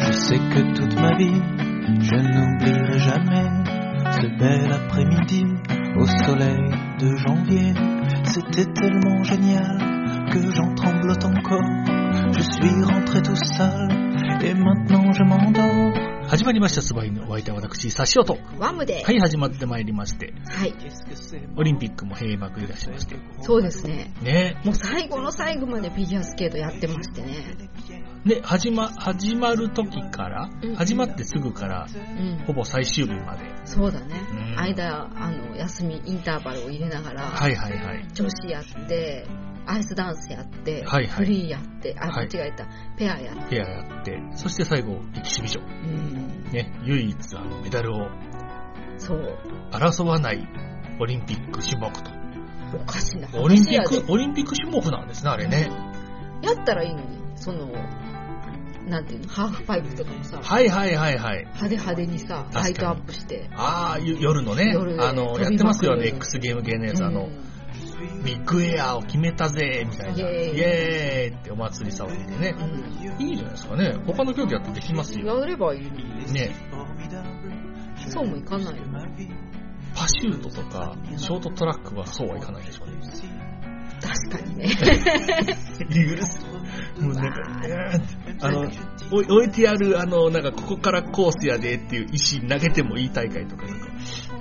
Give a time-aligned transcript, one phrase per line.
[0.00, 1.42] Je sais que toute ma vie,
[2.00, 3.46] je n'oublierai jamais
[4.10, 5.44] ce bel après-midi
[5.96, 7.74] au soleil de janvier.
[8.24, 9.93] C'était tellement génial
[10.34, 11.62] que j'en tremblote encore.
[12.32, 13.88] Je suis rentré tout seul
[14.42, 16.14] et maintenant je m'endors.
[16.26, 18.38] 始まりました、スバイのお相手は私、サシオと。
[18.58, 19.04] ワムで。
[19.04, 20.74] はい、始まってまいりまして、はい。
[21.56, 23.16] オリンピックも閉幕いたしまして。
[23.42, 24.12] そうですね。
[24.22, 24.60] ね。
[24.64, 27.34] もう最後の最後までフィギュアスケートやってましてね。
[28.24, 32.44] で、始ま、始まる時から、うん始まってすぐから、うん。
[32.46, 33.44] ほぼ最終日まで。
[33.66, 34.20] そうだね。
[34.32, 38.08] うん間、あの、休み、インターバルを入れながら、はいはいはい。
[38.14, 39.26] 女子やって、
[39.66, 43.56] アイスダンスやって、はいはいフリーやって、あ、はい間違えた、ペアやって。
[43.56, 45.64] ペアやって、そして最後、エキシビジョン。
[45.64, 46.52] うん。
[46.52, 48.08] ね、唯一あのメダルを
[48.98, 49.38] そう。
[49.70, 50.46] 争わない
[51.00, 52.10] オリンピック種目と。
[52.74, 53.28] おかしいな。
[53.34, 55.70] オリンピック、オリンピック種目なんですね、あれね。
[56.42, 57.70] やったらいいのに、その、
[58.88, 61.38] なんていうの、ハーフパイプとかもさ、はいはいはいはい。
[61.38, 63.48] 派手派手にさ、ライトアップして。
[63.54, 67.53] ああ、ゆ夜のね、夜あの、やってますよね、X ゲーム系のやつ、あの、うん
[68.24, 70.18] ビッグエアーを決めたぜ、みたいな。
[70.18, 72.54] イイエーイってお祭り騒ぎでね。
[72.58, 73.26] うん。
[73.26, 73.94] いいじゃないですかね。
[74.06, 75.40] 他の競技やってできますよ。
[75.40, 76.32] やればいいのに。
[76.32, 76.54] ね。
[78.08, 78.82] そうもいかないよ。
[79.94, 82.96] パシュートとか、ショートトラックはそうはいかないでしょうね。
[84.00, 84.68] 確かにね。
[85.88, 86.44] リグルス。
[87.00, 88.00] もうなんか、うー
[88.40, 88.70] あの、
[89.12, 93.86] 置いてある、あの、なんか、ここからコースやでっていう石投げてもいい大会とか、なんか、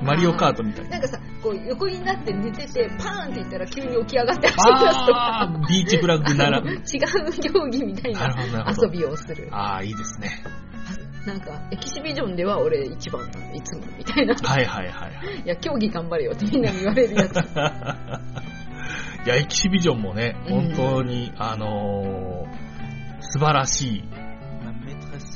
[0.03, 0.91] マリオカートみたいな。
[0.91, 6.73] なんかさ、こう横になって寝てて、パーンって言ったら急に起き上がって走り出すとか、ビーチフラッグなら、違う
[7.41, 8.35] 競技みたいな
[8.69, 9.49] 遊びをする。
[9.51, 10.43] あー、いいですね。
[11.25, 14.35] なんか、エキシビジョンでは俺一番なの、いつも、みたいな。
[14.35, 15.41] はいはいはいはい。
[15.45, 17.37] いや、競技頑張れよってみんなに言われるやつ。
[19.25, 22.63] いや、エキシビジョンもね、うん本当に、あのー
[23.25, 24.03] 素晴らしい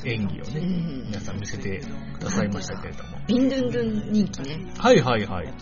[0.06, 1.82] 演技をね、うん皆さん見せて
[2.20, 3.18] くださいましたけれども。
[3.28, 4.74] ビンドゥンドゥン人気ね。
[4.78, 5.54] はいはいはい。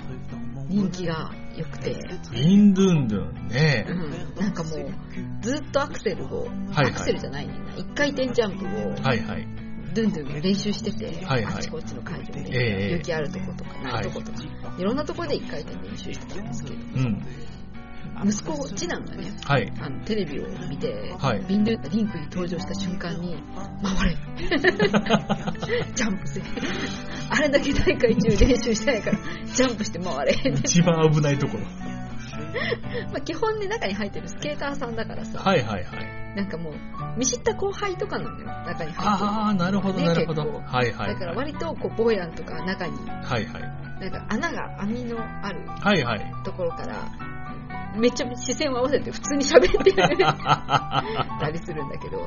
[0.68, 1.96] 人気が良くて。
[2.32, 3.94] ビンドゥンドゥンねう。
[3.94, 4.90] ん、なんかもう、
[5.42, 8.70] ずっとアクセルを、はいアクセルじゃないねんな、一回転ジャンプを、
[9.04, 9.48] はいはい。
[9.94, 14.38] ドゥンドゥン練習してて、はいはいあっちこっちの会場で、ええ雪あるとことかないとことか、
[14.78, 17.26] い、ろんなところで一回転練習してたんですけど、うん。
[18.24, 19.72] 息子、次男がね、はい。
[19.80, 23.38] あのテレビを見て、はいビンドゥンリンクに登場した瞬間に、
[23.84, 24.16] 回れ
[25.94, 26.42] ジャンプせ
[27.30, 31.64] あれだけ大会中練習してないから、ジャンプして回れ一番危ないところ。
[33.12, 36.36] まあ基本ね、中に入ってるスケーターさんだからさ、はいはいはい。
[36.36, 36.74] なんかもう、
[37.18, 39.02] 見知った後輩とかなのよ、中に入ってる。
[39.04, 40.42] あー、なるほどねなるほど。
[40.66, 41.38] はいはいだからはい。
[41.38, 44.02] 割とこう、ボヤンとか中に、はいはい。
[44.02, 46.34] なんか穴が、網のあるはいはい。
[46.44, 47.10] ところから、
[47.98, 52.22] めっちゃ視線を合わせて普通に喋って たりするんだけど、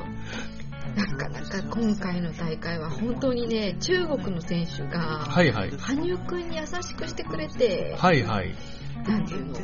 [0.96, 5.70] なかなか今回の大会は本当にね、中国の選手が、はいはい。
[5.70, 8.54] 羽生くんに優しくしてくれて、はいはい。
[9.06, 9.56] なんていうの、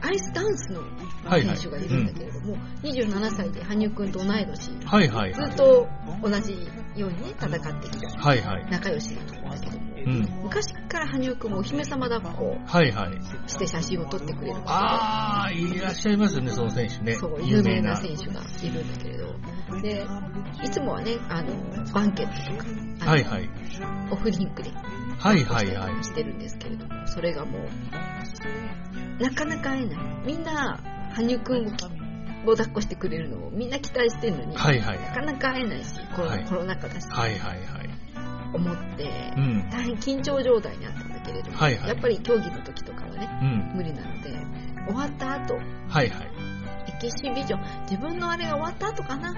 [0.00, 0.82] アイスダンスの。
[1.30, 5.50] 選手がいるんだけれども、27歳で羽生くんと同い年、はいはいはい。
[5.50, 5.88] ずっと
[6.22, 6.52] 同じ
[6.96, 8.66] ようにね、戦ってきたはいはい。
[8.70, 10.42] 仲良しだと思うんだけども、うん。
[10.44, 13.50] 昔から羽生くんもお姫様抱っこはいはい。
[13.50, 17.12] して写真を撮ってくれる方あー、いらっしゃいますよね、その選手ね。
[17.12, 19.34] で、そう、有名な選手がいるんだけれど、
[19.82, 20.06] で、
[20.64, 21.52] いつもはね、あの、
[21.92, 23.48] バンケットとか、はいはい。
[24.10, 24.70] オフリンクで
[25.18, 26.04] はいはいはい。
[26.04, 29.98] してるんですけれども、それがもう、なかなか会えない。
[30.26, 30.80] みんな、
[31.14, 31.70] 羽生くんを
[32.46, 35.00] を抱っこしてくれるのをみんな期待してるのに、はいはい。
[35.00, 37.87] なかなか会えないし、コロ,、はいコロナ禍だし、はいはいはい。
[38.52, 39.70] 思って、うん。
[39.70, 43.76] 大変緊張状態にあったんだけれども、はいはいやっぱり競技の時とかはね、うん。
[43.76, 44.30] 無理なので、
[44.86, 46.10] 終わった後、はいはい。
[46.88, 49.34] エキシビジョン、自分のあれが終わった後かな、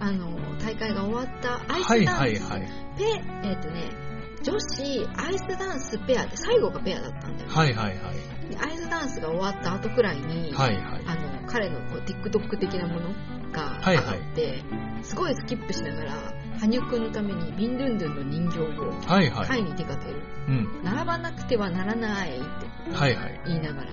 [0.00, 2.68] あの、大会が終わったアイはいスダンス、はいはい。
[2.96, 3.04] ペ、
[3.44, 4.08] えっ、とね、
[4.42, 7.50] 女子アイスダンスペアで最後がペアだったんだよ。
[7.50, 8.50] はいはいはい。
[8.50, 11.02] でアイスダンスが終わった後くらいに、はいはい。
[11.06, 13.10] あの、彼のこう TikTok 的なもの
[13.52, 14.62] がはいはいあって、
[15.02, 19.46] すごいスキップしながら、羽生くんのためにビンドゥンドゥンの人形をはいはい。
[19.46, 20.16] 買いに出かける。
[20.48, 20.82] うん。
[20.84, 22.42] 並ばなくてはならないっ
[22.90, 23.40] てはいはい。
[23.46, 23.90] 言いながら、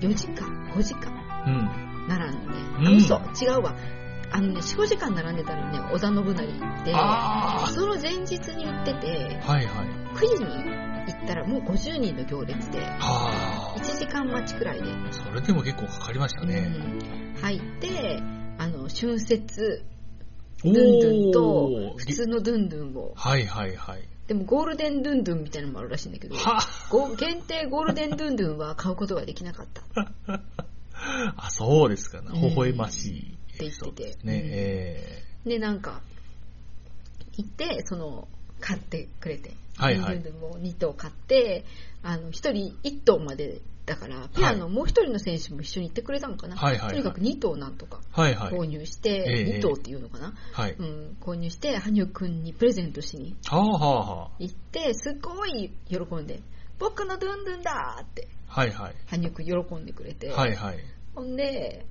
[0.00, 1.12] 4時間、5時間
[1.46, 2.08] うん。
[2.08, 2.46] 並んで、
[2.80, 3.74] うんあ、嘘、違うわ。
[4.30, 9.86] あのね、4、5時間並んでたらね、織田信成行って、あその前日に行っててー。、はいはい。
[10.14, 10.64] 9時に
[11.06, 15.12] 行ったらもう50人の行列で、は1時間待ちくらいで、ー。
[15.12, 16.72] それでも結構かかりましたね。
[16.74, 18.22] うん入って、
[18.58, 19.84] あの、春節、
[20.64, 23.12] ドゥンドゥンと普通のドゥンドゥンを。
[23.14, 24.02] はいはいはい。
[24.26, 26.36] でもゴールデンドゥンドゥンみたいなのもあるらしいんだけど、
[27.16, 29.82] 限定ゴールデンドゥンドゥンは買うことができなかった。
[31.36, 32.20] あ、そうですか。
[32.20, 33.20] ん微笑ましい。
[33.20, 34.34] って言っててね。
[34.34, 36.00] うんえで、なんか、
[37.36, 38.26] 行って、その、
[38.60, 39.54] 買ってくれて。
[39.76, 41.64] はいはいドゥンドゥンも2頭買って、
[42.02, 46.56] あの、1人1頭までだから、ペアのもう1人の選手も一緒に行ってくれたのかな。
[46.56, 48.52] はいはいはいとにかく2頭なんとかーはいはい。
[48.52, 50.34] 購入して、ええ2頭っていうのかな。
[50.52, 50.72] はい。
[50.72, 56.40] うん、購入して、羽生くんにプレゼントしに行って、すごい喜んで、
[56.80, 58.60] 僕のドゥンドゥンだーって、あ。
[58.60, 58.94] はいはい。
[59.06, 60.78] 羽生くん喜んでくれて、はいはい。
[61.14, 61.86] ほんで、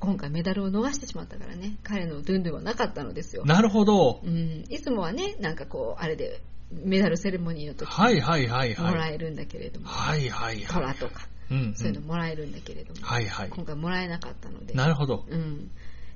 [0.00, 3.44] 今回メダルを逃してしまったからね、彼のドゥンドゥンはなかったのですよ。
[3.44, 4.20] なるほど。
[4.24, 8.92] うん、いつもはね、なんかこう、あれで、メダルセレモニーの時はいはいはいはい。
[8.92, 10.66] もらえるんだけれども、はいはいはい。
[10.66, 11.74] 虎とか、うんうん。
[11.74, 13.50] そういうのもらえるんだけれども、はいはい。
[13.50, 15.24] 今回もらえなかったので、なるほど。
[15.28, 15.70] うん。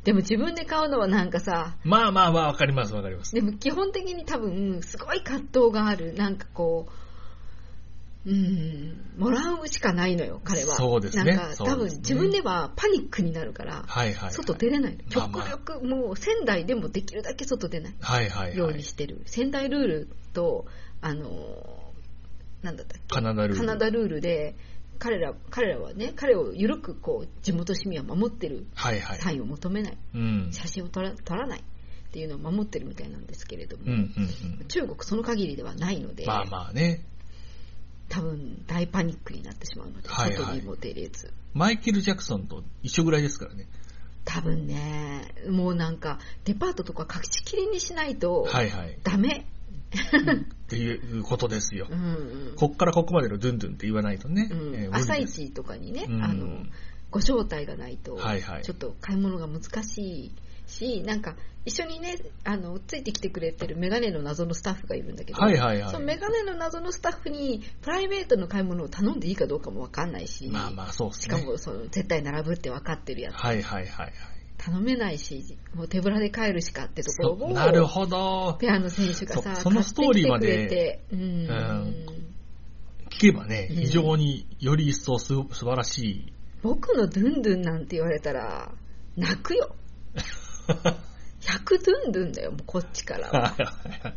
[0.05, 3.35] でも自分で買うのはなんかさ、まあまあまあ、わかりますわかります。
[3.35, 6.93] でも基本的に多分、すごい葛藤がある、なんかこう、
[8.27, 10.75] うん、もらうしかないのよ、彼は。
[10.75, 14.33] そうですねなんか多分自分ではパニックになるから、はいはいはい。
[14.33, 18.77] 外出れない極力、もう仙台でもできるだけ外出ないはいはいようはい。
[18.77, 19.23] にしてる。
[19.25, 20.67] 仙台ルールと、
[21.01, 23.15] あのー、なんだったっけ？
[23.15, 24.55] カナダルールカナダルールで、
[24.99, 29.19] 彼ら、彼らはね、彼を緩くこう、地元市民は守ってるはいはい。
[29.19, 29.99] サインを求めない。
[30.15, 30.51] うん。
[30.53, 31.63] 写真を撮ら撮らないっ
[32.13, 33.99] ていうのを守ってるみたいなんですけれども、うんうん
[34.61, 34.67] うん。
[34.69, 37.07] 中国その限りではないので、まあまあね。
[38.11, 41.33] 多分大パニックになってしまうので、はいはい外にも出れず。
[41.55, 43.69] マイケル・ジャクソンと一緒ぐらいですからね。
[44.25, 48.99] 多分ね、もうなんか、デパートとか貸し切りにしないと、はいはい。
[49.03, 49.47] ダメ。
[49.91, 51.95] っていうことですよう。
[51.95, 54.49] んうんこっからここまでのドゥンドゥンって言わないとね。
[54.51, 56.65] うんえー朝一とかにね、うんあの、
[57.11, 60.33] ご招待がないと、はいはいちょっと買い物が難しい
[60.71, 61.37] し、なんか、
[61.67, 71.39] 一緒にね、あの、ついてきてくれてるメガネの謎のスタッフがいるんだけど、はいはいはいそのメガネの謎のスタッフに、プライベートの買い物を頼んでいいかどうかもわかんないし、まあまあそうですしね。
[71.39, 74.13] かもその絶対並ぶって分かってるやつ、はいはいはいはい。
[74.57, 78.57] 頼めないし、もう手ぶらで帰るしかってところを、なるほど。
[78.59, 82.07] ペアの選手がさ、そそのストーリーまでうんうん
[83.11, 86.33] 聞けばね、うん非常により一層す素晴らしい。
[86.63, 88.73] 僕のドゥンドゥンなんて言われたら、
[89.17, 89.75] 泣くよ。
[91.41, 93.57] 100ドゥンドゥンだよ、もうこっちからは。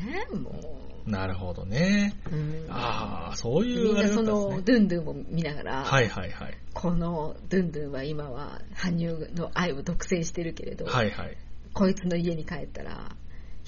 [0.00, 2.14] ねもなるほどね。
[2.30, 2.34] う。
[2.34, 4.62] うんああ、そういうみんなそのね。
[4.62, 6.58] ドゥンドゥンを見ながら、はいはいはい。
[6.72, 11.36] このドゥンドゥンは今は羽生の愛を独占してるけれど、はいはい。
[11.72, 13.16] こいつの家に帰ったら、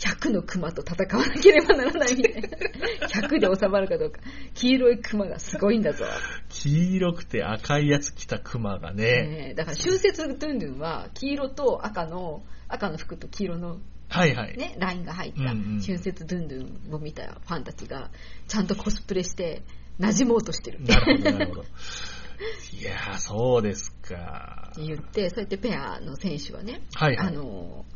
[0.03, 2.49] 100の熊と戦わなければならないみたいな。
[3.07, 4.21] 100で収まるかどうか。
[4.55, 6.05] 黄色い熊がすごいんだぞ。
[6.49, 9.05] 黄色くて赤いやつ着たクマがね。
[9.05, 13.79] ねえだから春節ドゥンドゥンは黄色と赤の、赤の服と黄色の
[14.09, 14.57] はいはい。
[14.57, 18.11] ね、ラインが入った春節ドゥンドゥンを見たファンたちが、
[18.49, 19.63] ちゃんとコスプレして、
[20.01, 20.83] 馴染もうとしてる。
[20.83, 21.65] なるほどなるほど。
[22.77, 24.75] いやー、そうですかっ。
[24.75, 27.87] て言って、そうやってペアの選手はね、はいはいあの、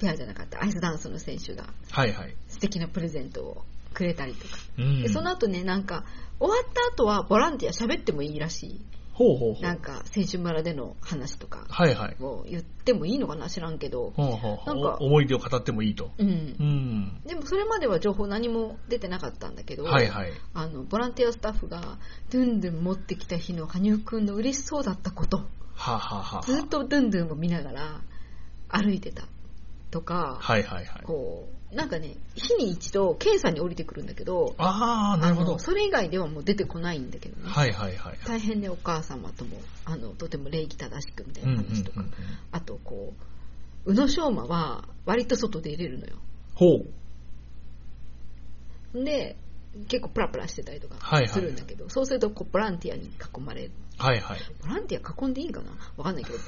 [0.00, 2.36] ペアじゃなかったアイスダンスの選手がはいはい。
[2.48, 3.64] 素敵なプレゼントを
[3.94, 4.56] くれたりとか。
[4.78, 6.04] うんでその後ね、なんか、
[6.40, 8.80] 終わった後はボランティア喋ってもいいらしい。
[9.12, 9.62] ほうほうほう。
[9.62, 12.16] なんか、選手村での話とかはいはい。
[12.20, 14.10] を言ってもいいのかな知らんけど。
[14.16, 16.10] ほうほうほうなんかお思い出を語ってもいいと。
[16.18, 16.32] うんう。
[16.62, 17.20] ん。
[17.24, 20.32] でもそれまでは情報何も出てなかったんだけど、はいはい。
[20.52, 21.98] あのボランティアスタッフが
[22.32, 25.44] ドゥンドゥン持ってきた日の羽生くんの嬉しそうだったことは
[25.94, 28.00] あ、はあはあ、ずっとドゥンドゥンを見ながら
[28.68, 29.22] 歩いてた
[29.94, 31.02] とか、はいはいはい。
[31.04, 35.60] こうなんかね日に一度検査に降りてくるんだけどああ、なるほど。
[35.60, 38.18] それ以外ではもう出てこないんだけどね、はいはいはい。
[38.26, 42.10] 大変ねお母様ともあのとても礼儀正しくみたいうんううんなん話とか、うん。
[42.50, 43.12] あとこ
[43.86, 46.16] う宇野昌磨は割と外出れるのよ
[46.56, 46.82] ほ
[48.94, 49.04] う。
[49.04, 49.36] で
[49.88, 54.40] 結構プラプラしてたりとはいかはいするんだけど、そうするとこうボランティアに囲まれるはいはい。
[54.62, 55.70] ボランティア囲んでいいかな？
[55.96, 56.38] わかんないけど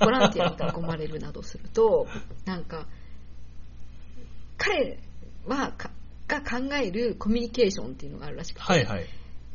[0.00, 2.06] ボランティアに囲まれるなどすると
[2.44, 2.86] なんか
[4.56, 4.98] 彼
[5.46, 5.90] はか
[6.28, 9.06] が考えるコミュニケーションっていうのがあるらしくて、はいはい。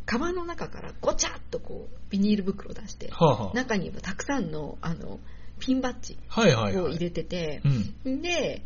[0.05, 3.53] カバンの中からごちゃっとこうビニール袋を出してはあはあ。
[3.55, 5.19] 中にはたくさんのあの
[5.59, 6.85] ピンバッジはいはいはい。
[6.85, 7.61] を入れてて、
[8.05, 8.21] うん。
[8.21, 8.61] で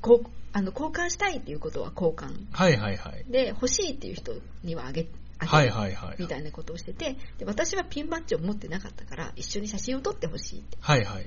[0.00, 3.24] こうあの交換したいっていうことは交換はいはいはい。
[3.28, 4.32] で欲しいっていう人
[4.64, 5.06] にはあげ
[5.42, 6.16] あげるはいはいはい。
[6.18, 11.26] みたいなことをしててで私はピンバッジを持ってなかったから一緒に写真を撮ってほしいってはいはい。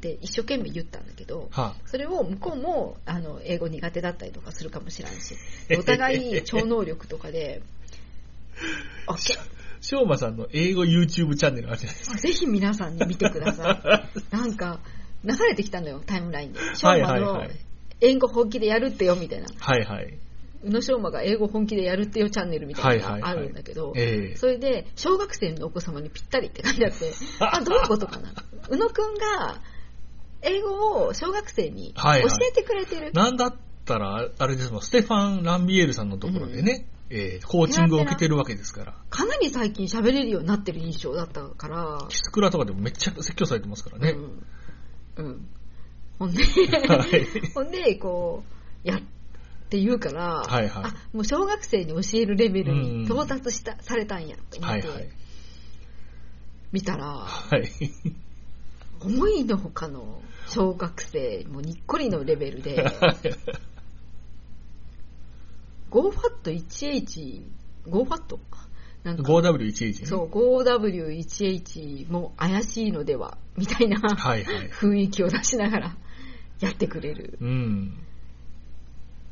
[0.00, 5.34] で一生懸命言ったんだけどはそれを向こうもあの英語苦手だったりとかするかもしれないし
[5.78, 7.62] お互い超能力とかで
[9.06, 9.54] OK あ。
[9.80, 12.16] しょうまさんの英語 YouTube チャンネルあるじゃないですか。
[12.16, 14.80] ぜひ皆さんに見てください なんか
[15.24, 16.60] 流れてきたのよ、タイムラインで。
[16.74, 17.42] 翔はい馬の
[18.00, 19.46] 英語本気でやるってよ、みたいな。
[19.58, 20.18] はいはい。
[20.64, 28.32] 宇野昌磨が英語本気でやるってよチャンネルみたいなのがあるんだけど、ええそれで、小学生のお子様にぴったりって書いてあって、あ、どういうことかな？
[28.70, 29.60] 宇野くんが、
[30.42, 33.12] 英語を小学生に教はいはいえてくれてる。
[33.12, 33.54] なんだっ
[33.84, 38.94] たら、あれですもん、ステファン・ランビエールさんのところでね、えーコーチングを受けてるわけですから。
[39.10, 44.10] かなり最近喋れるようになってる印象だったから、キスクラとかでもめっちゃ説教されてますからね。
[45.16, 45.26] うん。
[45.26, 45.48] うん。
[46.18, 46.42] ほんで、
[46.88, 48.42] はいほんで、こ
[48.84, 49.00] う、やっ
[49.68, 55.08] て言うから、はいはいあ、もう小学生に教えるレベルに到達した、されたんやと思って、はいはい。
[56.72, 57.68] 見たら、はい。
[59.00, 62.84] 思いのほかの小学生、もうにっこりのレベルで、
[65.90, 67.42] 5FAT1H、
[67.86, 68.38] 5FAT?
[69.04, 70.06] なんか 5W11 ね。
[70.06, 74.70] そう、5W1H も怪しいのでは、みたいなはいはい。
[74.70, 75.96] 雰囲気を出しながら
[76.60, 77.98] やってくれるうん。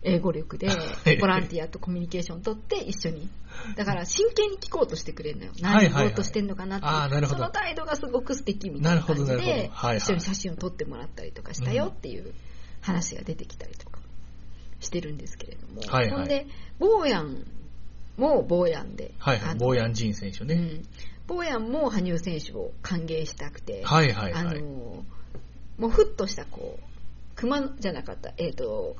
[0.05, 0.75] 英語力では
[1.07, 3.29] い、ボランティアとコミュニケーション取って一緒に。
[3.77, 5.53] だから真剣に聞こうとしてくれるのよ。
[5.61, 12.33] 何言おうとしてんのかなってその態度がすごく素敵みたいな感じで一緒に写真を撮ってもらったりとかしたよっていう
[12.81, 14.01] 話が出てきたりとか
[14.81, 15.81] してるんですけれども。
[15.87, 16.47] はいはいほんで、
[16.79, 17.45] ボーヤン
[18.17, 19.13] もボーヤンで。
[19.19, 19.41] はい
[19.77, 20.55] ヤン・ジン選手ね。
[20.55, 20.83] うん。
[21.29, 24.63] ボーヤンも羽生選手を歓迎したくて、はいはいあのはい。
[24.63, 26.83] もうふっとしたこう
[27.35, 28.97] 熊じゃなかったえっ、と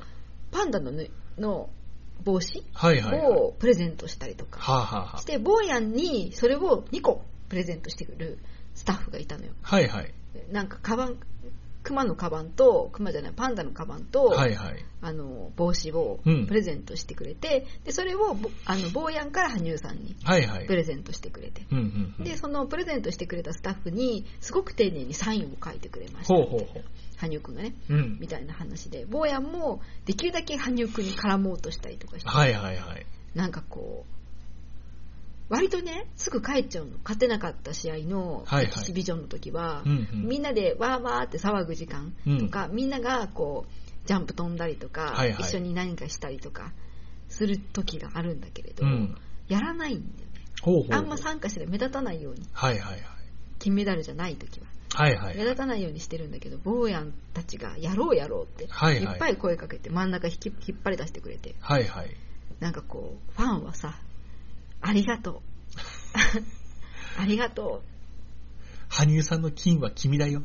[0.53, 1.69] パンダのぬの
[2.23, 2.63] 帽子。
[3.27, 8.39] をプレゼントしたりとかして、ボーヤンにそれを2個プレゼントしてくる
[8.75, 10.13] スタッフがいたのよあ、はいはい。
[10.51, 11.17] なんかカバン
[11.83, 14.85] 熊のカバンと熊じゃないパンダのカバンと、はいはい。
[15.01, 20.15] あの帽子をうんプレゼントしてくれて、でそれをぼあのボーヤンから羽生さんに
[20.65, 20.75] プ。
[20.75, 22.23] レゼントしてくれて、うんうんうん。
[22.23, 26.79] でそのプレゼントしてくれたスタッフにすごく丁寧にサインを書いてくれましたほうほうほ
[27.27, 27.93] 羽生くんがねう。
[27.93, 28.27] うんみ。
[28.27, 33.05] たいな話で坊やもできるだけ羽生くんに絡もうとしたりとかして、はいはいはい。
[33.35, 34.13] なんかこう
[35.53, 46.71] 割とねすぐ帰っちゃうの勝てなかった試合のはいはいエキシビジョンの時は、うんうんみんなでわーわーって騒ぐ時間とか、みんながこうジャンプ飛んだりとか、はいはい一緒に何かしたりとか
[47.29, 49.17] する時があるんだけれど、うん。
[49.47, 50.87] やらないんだよね。
[50.95, 53.01] あんま参加して目立たないようにはいはいはい。
[53.59, 55.43] 金メダルじゃない時ははいはい目。
[55.43, 62.15] 立たないようにしてるんだけど、坊やんたちがやろうやろうって、はいはいいっぱい声かけて真ん中引き引っ張り出してくれて、はいはい。
[62.59, 63.95] なんかこう、ファンはさ、
[64.81, 65.41] ありがとう。
[67.21, 67.93] ありがとう。
[68.89, 70.43] 羽生さんの金は君だよ。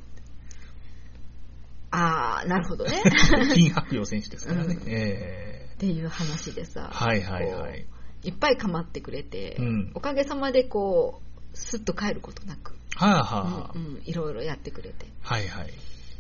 [1.90, 3.02] あー、なるほどね。
[3.55, 4.75] 金白洋選手ですからね。
[4.75, 7.87] うんえっていう話でさ、はいはいはい
[8.25, 11.27] いっぱい構ってくれて、うんおかげさまでこう、
[11.59, 13.05] スッと帰ることなく、ー。
[13.05, 15.07] はあはうんうんいろいろやってくれて。
[15.23, 15.71] はいはい。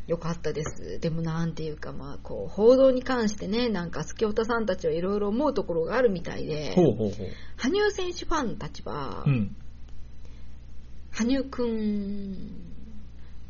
[0.08, 0.98] よかったです。
[1.00, 7.28] でもなんていうか、まあ、こう、報道に関してね、なんか、スケオタさんたちはいろいろ思うところがあるみたいで、ほうほうほう。
[7.58, 9.54] 羽生選手ファンたちは、うん。
[11.10, 12.68] 羽生くん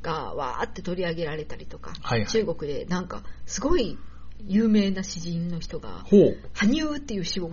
[0.03, 3.97] がわーって取り上げられたりとか、はいはい中国でなんか、すごい
[4.45, 6.37] 有名な詩人の人が、ほう。
[6.55, 7.51] 羽生っていう詩を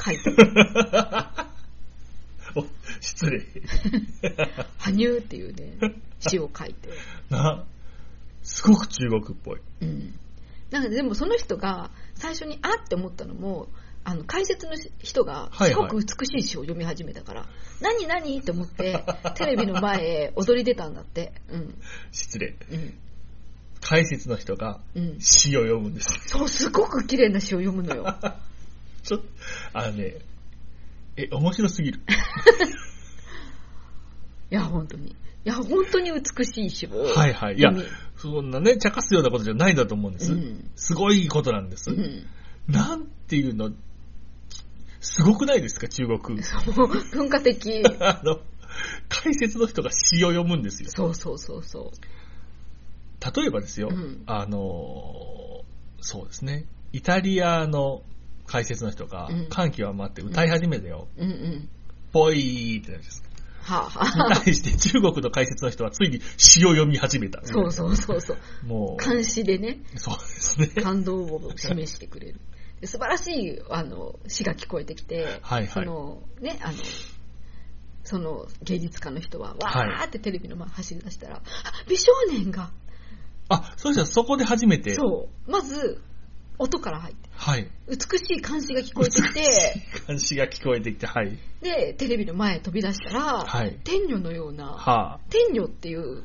[0.00, 0.34] 書いて、お、
[3.00, 3.46] 失礼。
[4.78, 5.78] 羽生っていうね、
[6.20, 6.90] 詩を書いて、
[7.30, 7.64] な、
[8.42, 9.60] すごく中国っぽい。
[9.82, 10.14] うん。
[10.70, 13.68] なんかでもその人が最初にあって思ったのも、
[14.04, 17.46] あの解説の人がはいはいすごく美しい詩を読み始めたから、
[17.80, 19.04] 何何って思って
[19.36, 21.32] テレビの前へ踊り出たんだって。
[21.48, 21.74] うん。
[22.10, 22.56] 失礼。
[22.70, 22.94] うん。
[23.80, 25.20] 解説の人がうん。
[25.20, 26.28] 詩を読むんです。
[26.28, 28.16] そう、すごく綺麗な詩を読むのよ。
[29.02, 29.26] ちょっと、
[29.72, 30.16] あのね、
[31.16, 32.00] え、面白すぎる。
[34.50, 35.08] いや、本当に。
[35.10, 35.14] い
[35.44, 37.04] や、本当に美しい詩を。
[37.04, 37.56] はいはい。
[37.56, 37.72] いや
[38.16, 40.32] そんなね、茶化すようなことじゃないんだと思うんです。
[40.32, 41.90] うんすごいことなんです。
[41.90, 42.26] うん。
[42.68, 43.72] なんていうの、
[45.00, 46.42] すごくないですか、中国。
[46.42, 47.82] そう、文化的。
[48.00, 48.40] あの、
[49.08, 50.90] 解説の人が詩を読むんですよ。
[50.90, 53.36] そうそうそうそう。
[53.36, 55.64] 例えばですよ、うんあの、
[56.00, 58.02] そうですね、イタリアの
[58.46, 61.08] 解説の人がうん感極まって歌い始めたよ。
[61.16, 61.68] うんうん。
[62.12, 63.22] ぽいーってなるんです。
[63.62, 64.28] はあ、はあ。
[64.28, 67.40] に対して中国の解説の人はついに詩を読み始めた。
[67.44, 68.66] そうそうそうそう。
[68.66, 69.80] もう、監視でね。
[69.96, 70.66] そうですね。
[70.82, 72.40] 感動を示してくれる。
[72.80, 76.78] で素晴らしいあの詩が聞こえてきて、はいはいそのね、あの、
[78.02, 81.42] その芸術家の人は、わーってテレビの前走り出したら、あ
[81.88, 82.72] 美少年が、
[83.48, 86.02] あ、そうしたらそこで初めて、そう、まず、
[86.58, 87.70] 音から入って、はい。
[87.88, 89.42] 美しい漢詩が聞こえてきて、
[90.06, 91.38] 監視が聞こえてきて、はい。
[91.60, 93.78] で、テレビの前へ飛び出したら、はい。
[93.84, 96.22] 天女のような、は天女っていう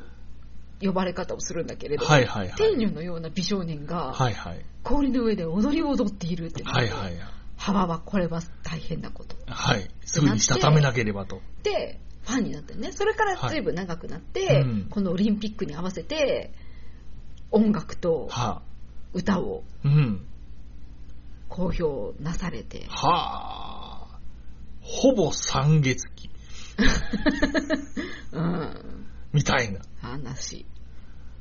[0.80, 2.56] 呼ばれ方をするんだけれど、はいはいはい。
[2.56, 4.64] 天女のような美少年がはいはい。
[4.84, 7.12] 氷の上で踊り踊っているってはいはい。
[7.56, 9.36] 幅はこれは大変なこと。
[9.46, 9.90] はい。
[10.04, 11.40] すぐにしたためなければと。
[11.64, 12.92] で、ファンになってね。
[12.92, 16.52] それから随分長くなって、はいうんこのオリンピックに合わせて、
[17.50, 18.62] 音楽とは
[19.12, 19.88] 歌をあ。
[19.88, 20.24] うん。
[21.48, 24.18] 公表なされて、はあ。
[24.80, 26.30] ほぼ三月期。
[28.32, 29.80] うん、みたいな。
[30.00, 30.66] 話。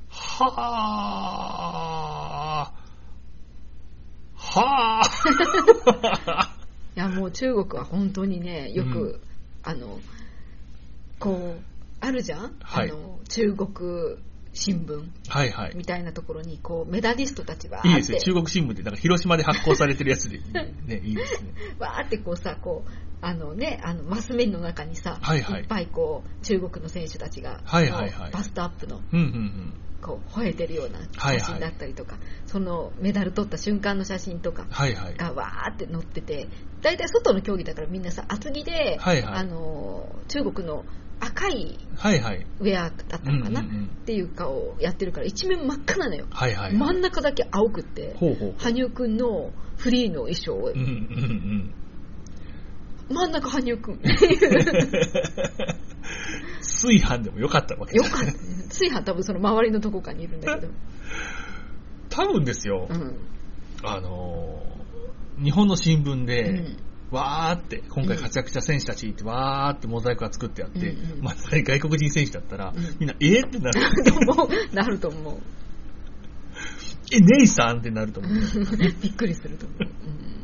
[0.10, 0.54] は
[2.64, 2.74] あ。
[4.36, 6.58] はあ。
[6.96, 9.28] いや、もう中国は本当にね、よく、うん
[9.64, 10.00] あの、
[11.20, 11.62] こう、
[12.00, 14.18] あるじゃん、はいあの、中国
[14.58, 15.76] 新聞はいはい。
[15.76, 20.40] みたいなところに、こう、メダリストたちがあっていいですね。、中国新聞ってなんか広島で発行されてるやつで、
[20.86, 21.54] ね、いいですね。
[21.80, 29.74] わーってこうさ、こう、あのね、あの、マス面の中にさ、はいはいっぱいこう、中国の選手たちが、はいはいはいバストアップの、うんうんうん。
[30.02, 35.18] こう、吠えてるようなはいはい写真だったりとか、そのメダル取った瞬間の写真とか、はいはい。
[35.18, 36.48] がわーって載ってて、
[36.82, 40.86] 大体外の競技だからみんなさ、厚着で、はいはいあのー中国の
[41.20, 42.46] 赤いはいはい。
[42.60, 46.28] ウェアだったのかな、うんうんうんっていう顔をやってるから、一面真っ赤なのよ。
[46.30, 46.74] はいはい。
[46.74, 48.56] 真ん中だけ青くって、ほうほう。
[48.58, 51.74] 羽生くんのフリーの衣装を、うんうん
[53.10, 53.16] うん。
[53.16, 54.00] 真ん中羽生くん。
[56.62, 58.32] 炊飯でもよかったわけですよかった。
[58.70, 60.72] 炊飯多分その周りのどこかにいるんだけど。
[62.10, 63.18] 多分ですよ、うん。
[63.84, 64.78] あのー
[65.44, 66.78] 日本の新聞で、うん
[67.12, 73.80] わーって、今回活躍した選手たちってわーってモザイクが作ってあって、うんうんまあ、外国人選手だったら、うんみんな、えーってなる。
[74.04, 74.76] と思う。
[74.76, 75.38] なると思う。
[77.14, 78.34] え、ネイさんってなると思う。
[79.02, 79.84] びっくりすると思う。
[79.84, 80.38] うん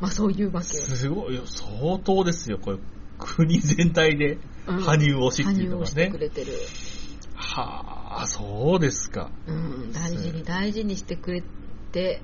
[0.00, 0.82] まあそういうわけよ。
[0.82, 2.78] すごいよ、相当ですよ、これ。
[3.18, 6.18] 国全体で、うん羽生推しっていうのがねく。
[6.18, 6.52] れてる。
[7.34, 9.30] はあ、そうですか。
[9.46, 11.42] うん、大事に大事にしてくれ
[11.92, 12.22] て、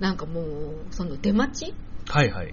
[0.00, 1.74] なんかもう、その出待ち。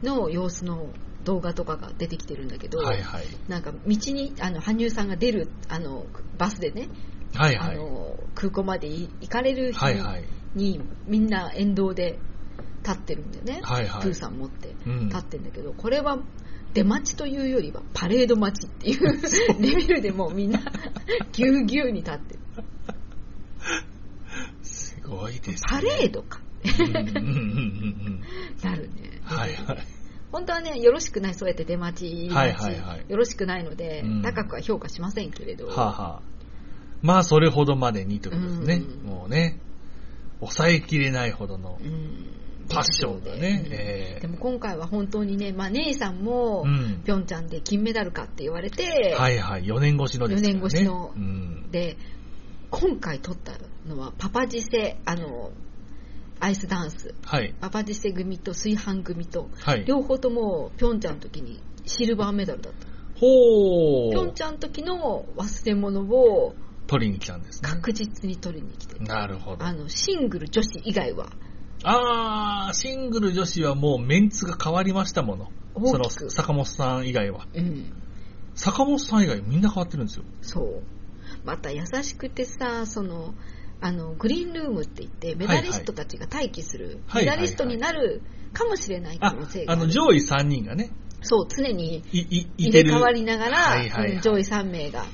[0.03, 0.87] の様子の
[1.23, 3.25] 動画とかが出てきてるんだけど、はいはい。
[3.47, 6.05] なんか道に、あの、羽生さんが出る、あの、
[6.37, 6.89] バスでね、
[7.33, 7.75] はいはい。
[7.75, 10.23] あの、空港まで行かれる日はいはい。
[10.55, 12.19] に、みんな沿道で
[12.83, 13.61] 立ってるんだよね。
[13.63, 16.19] はいはいプーさん持ってうん立ってるんだけど、これは
[16.73, 19.21] 出待ちというよりはパレード待ちっていう
[19.61, 20.59] レベルでもうみんな
[21.31, 22.39] ぎゅうぎゅうに立ってる。
[24.63, 25.55] すごいです、ね。
[25.69, 26.41] パレードか。
[26.63, 27.19] うんうんうんうんう
[28.09, 28.21] ん。
[28.63, 29.19] なるね。
[29.23, 29.77] はいはい。
[30.31, 36.21] 本当はね、よろしくない、そうやって出待ち、はいはいはいよろしくないので、うん高くは評価しませんけれど、はあ、はあ、
[37.01, 38.75] まあ、それほどまでにということですね。
[39.03, 39.59] うんもうね、
[40.39, 42.27] 抑えきれないほどのうん
[42.69, 43.63] パッションがね。
[43.65, 50.49] うんえでも今回は本当にね、まあ、姉さんも、うんピョンチャンで金メダルかって言われて、はいはい、4年越しのですね。
[50.49, 51.69] 4年越しのうん。
[51.71, 51.97] で、
[52.69, 53.51] 今回取った
[53.85, 55.51] のはパパジセ、あの、
[56.41, 57.53] アイスダンス、はい。
[57.61, 59.85] パパジセ組と炊飯組と、はい。
[59.85, 62.87] 両方ともピョンチャンの時にシルバーメダルだった。
[63.19, 64.11] ほー。
[64.11, 66.55] ピョンチャンの時の忘れ物を
[66.87, 67.69] 取りに来たんですね。
[67.69, 69.03] 確実に取りに来てる。
[69.03, 69.63] なるほど。
[69.63, 71.29] あの、シングル女子以外は、
[71.83, 75.51] あー、シングル女子はもうメンツが変わりましたもの。
[75.85, 76.09] その。
[76.09, 77.47] 坂本さん以外は。
[77.53, 77.93] うん。
[78.55, 80.25] 坂本さん以外みんな変わってるんですよ。
[80.41, 80.83] そう。
[81.45, 83.35] また優しくてさ、その、
[83.81, 88.21] あの、グリーンルームって言って、メダリストたちが待機する、はいはいメダリストになる
[88.53, 89.81] かもしれない可あ能性、がある。
[89.81, 90.91] あの、上位3人がね、
[91.21, 92.83] そう、常にい、い、い入。
[92.83, 95.05] れ替わりながら、はいはいはいうん上位3名が、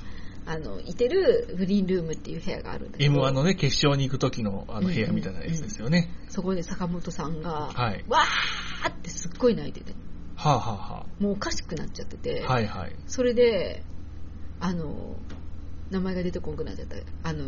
[0.46, 6.10] あの、いてるグリーンルームっていう部屋があるんだけど、M1 のね、決勝に行く時のあの部屋みたいなやつですよね。
[6.30, 8.04] そこで坂本さんが、はい。
[8.08, 9.94] わーってすっごい泣いてて、
[10.36, 12.96] はあ、はあはもうおかしくなっちゃってて、あ、はいはい。
[13.08, 13.84] それで、
[14.60, 15.16] あの、
[15.90, 16.96] 名前が出てこなくなっちゃった。
[17.24, 17.46] あの、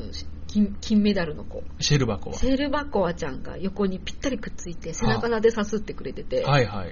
[0.49, 1.63] 金金メダルの子。
[1.79, 2.35] シェルバコは。
[2.35, 6.89] セールバコアちゃんが横にぴったりくっついて背中撫でさすってくれてて、はいはい。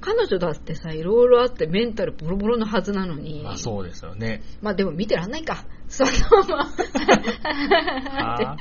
[0.00, 4.42] 彼女だってさ、いろいろあってメンタルボロボロのはずなのに、まあそうですよね。
[4.62, 5.64] まあでも見てらんないか。
[5.88, 6.68] 座ったまま。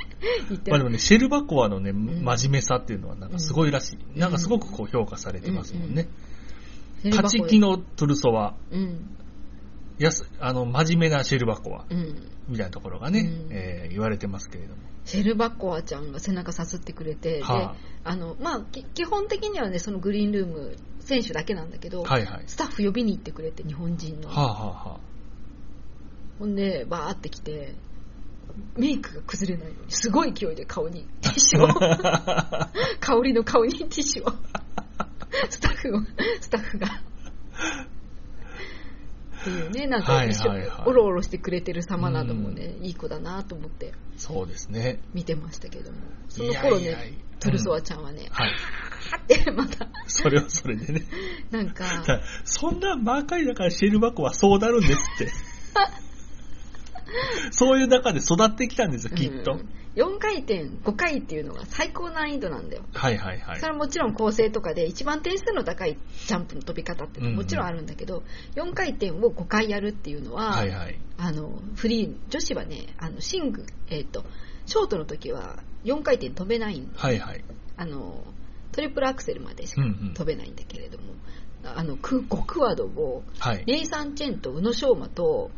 [0.49, 4.19] 言ってまあでもね、シェルバコアのね、ん真面目さっていうのはなんかすごいらしい。
[4.19, 6.07] なんかすごくこう評価されてますもんね。
[7.01, 9.17] セールバコア勝ち気のトゥルソワ、うん。
[10.03, 12.29] やす、あの、真面目なシェルバコア、うん。
[12.47, 14.81] みたいなところがね、うんえー言われてますけれども。
[15.05, 22.43] シェルバコアちゃんが背中さすってくれて、はで、あの、まあ、き基本的にはね、そのグリーンルーム、選手だけなんだけど、はいはい。
[22.47, 24.29] スタッフ呼びに行ってくれて、日本人の。
[24.29, 24.99] はあ、はあは
[26.39, 27.75] ほんで、バーって来て、
[28.75, 34.33] メイクが崩れないように、すごい勢いで顔にティッシュを、あ、 香りの顔にティッシュを、
[35.49, 36.01] スタッフを、
[36.41, 37.01] スタッフが、
[39.41, 44.99] っていうね、なんか一緒におろおろしてくれてる様などもね、いい子だなと思ってそうですね。
[45.13, 45.97] 見てましたけども、
[46.29, 48.51] その頃ね、いやいやトゥルソワちゃんはね、はい。
[49.13, 51.03] あってまた、それはそれでね。
[51.51, 55.31] なんか、だそんなばっかりだからシェルバコはそうなるんですって。
[57.51, 59.53] そういう中で育ってきたんですよ、きっと。
[59.53, 62.83] うん4回転5回っていうのが最高難易度なんだよ。
[62.93, 63.71] はいはいはいそれ。
[63.71, 68.21] はもちろん構成とかで一番点数の高いジャンプの飛び方ってもちろんあるんだけど、
[68.55, 70.99] 4回転を5回やるっていうのは、はいはい。
[71.17, 74.23] あのフリー女子はねあのシングえっ、と
[74.67, 77.43] ショートの時は4回転飛べないんはいはい。
[77.75, 78.23] あの
[78.73, 81.05] トリプルアクセルまでしかうんうん飛べないんだけれども、
[81.63, 83.63] あのク5クワドをはい。
[83.65, 85.49] ネイサン・チェンと宇野昌磨と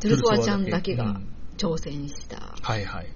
[0.00, 3.06] トゥルソワちゃんだけがうん挑戦したはいはい。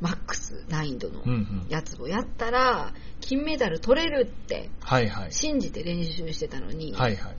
[0.00, 1.22] マックス難易度の。
[1.68, 5.32] やつをやったら金メダル取れるってはいはい。
[5.32, 7.36] 信じて練習してたのに、はいはい。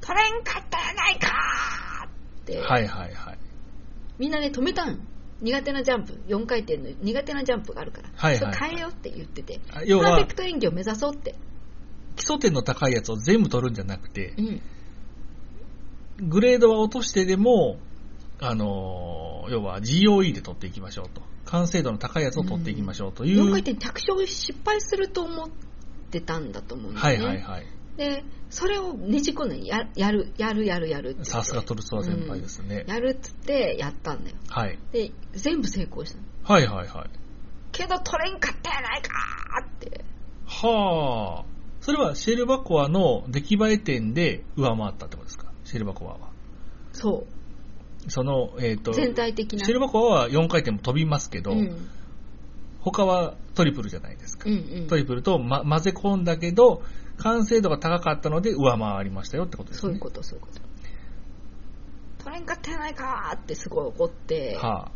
[0.00, 2.10] 取れんかったやないかーっ
[2.44, 3.38] て、はいはいはい。
[4.18, 5.00] みんなね止めたん
[5.40, 11.34] 苦手なジャンプ4回転の苦手なジャンプがあるから、はいはいそれ変えようって言っててパーフェクト演技を目指そうって、
[12.16, 17.78] 基礎点の高いやつを全部取るんじゃなくてう、ん、グレードは落としてでも、
[18.40, 21.22] あのー要は GOE で取っていきましょうと。
[21.46, 23.44] 完成度の高いやつを取っていきましょうという。
[23.46, 25.48] 4回転着床失敗すると思っ
[26.10, 27.66] てたんだと思うんだはよね、いはいはい。
[27.96, 32.84] でそれをねじ込んでややるやるやるやるってさすがトルソワ先輩ですね。
[32.86, 34.78] やるっつってやったんだよはい。
[34.92, 37.10] で全部成功したのはいはいはい。
[37.72, 40.04] けど取れんかったやないかーって
[40.46, 41.44] はあ。
[41.80, 45.50] それはシェルバコアの出来栄え点で上回ったってことですか？
[45.64, 46.30] シェルバコアは。
[46.92, 47.24] そ
[48.08, 51.88] その、えっ、と、う全体的なシェルバコアは4回転も飛びますけど、うん
[52.82, 54.48] 他はトリプルじゃないですか。
[54.48, 56.82] うんうんトリプルと、ま、混ぜ込んだけど、
[57.18, 59.80] 完成度が高かったので上回りましたよってことですね。
[59.80, 60.60] そういうことそういうこと
[62.24, 64.92] 取れんかったやないかーってすごい怒って、はあ。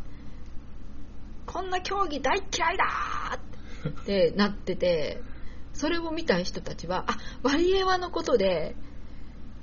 [1.47, 5.21] こんな競技大嫌いだーってなってて
[5.75, 8.75] それを見た人たちはあワリエワのことで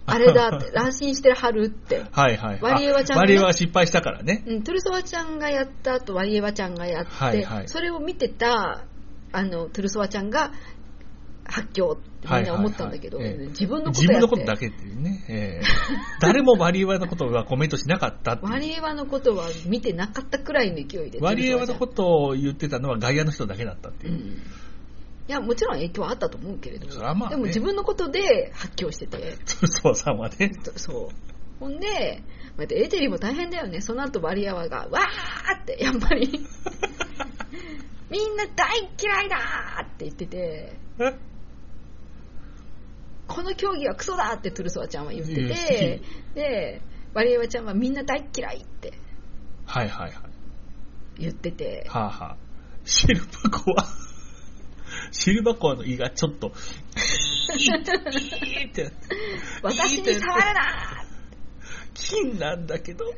[0.08, 2.04] あれだって 安心してはるって。
[2.12, 2.60] はいはい。
[2.62, 4.44] ワリエワちゃんがワリエワは失敗したからね。
[4.48, 7.68] うん、トゥルソワちゃんがやった後ワリエワちゃんがやって、はいはい。
[7.68, 8.84] それを見てた
[9.32, 10.52] あのトゥルソワちゃんが
[11.46, 15.26] 発狂ってみんな思ったんだけど、はいはいはいええ自分のこと自分のことだけっていうね。
[15.28, 15.66] ええ。
[16.22, 18.52] 誰もワリエワのことはコメントしなかったっていう。
[18.52, 24.14] ワリエワのことは見てなかったくらいの勢いでワリエワのこトとを言ってたのは外野の人だけだったっていう。
[24.14, 24.42] うん
[25.32, 27.30] いやもちろん影響はあったと思うけれども、ね。
[27.30, 29.38] でも自分のことで発狂してて。
[29.46, 30.52] トルソワさんはね。
[30.76, 31.10] そう。
[31.58, 32.22] ほんで
[32.58, 33.80] またエテリも大変だよね。
[33.80, 36.28] その後ワリエワがわーってやっぱり。
[38.12, 40.74] みんな大嫌いだーって言ってて。
[43.30, 46.02] この競技はクソだってトゥルソワちゃんは言ってて。
[46.36, 46.82] で
[47.14, 48.92] ワリエワちゃんはみんな大嫌いって。
[49.66, 50.22] はいはいはい。
[51.20, 51.86] 言ってて。
[51.88, 52.38] はあはあ。
[52.84, 54.11] シルバコア。
[55.12, 56.52] シルバコアの胃がちょっと、
[57.58, 58.92] いいって、
[59.62, 61.06] 私に触るな
[61.94, 63.12] 金なんだけど、ー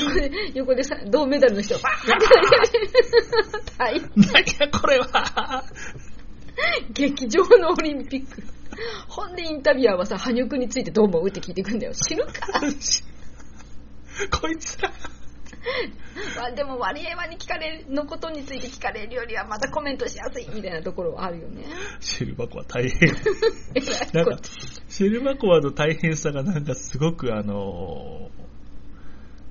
[0.00, 2.80] 横で横でさ銅メダルの人がバーって。
[3.78, 5.64] 大何やこれは。
[6.92, 8.42] 劇場のオリンピック。
[9.08, 11.92] ほんでインタビュアーはさ羽生君についてどう思うって聞いてくんだよ。
[11.92, 12.32] 知るか。
[14.40, 14.92] こいつら。
[16.36, 21.64] まあでもワリエワに聞かれるのことについて聞かれるよりはまたコメントしやすいみたいなところはあるよね。
[22.00, 23.12] シルバコア大変。
[24.14, 24.38] なんか
[24.88, 28.50] シルバコアの大変さがなんかすごくあのー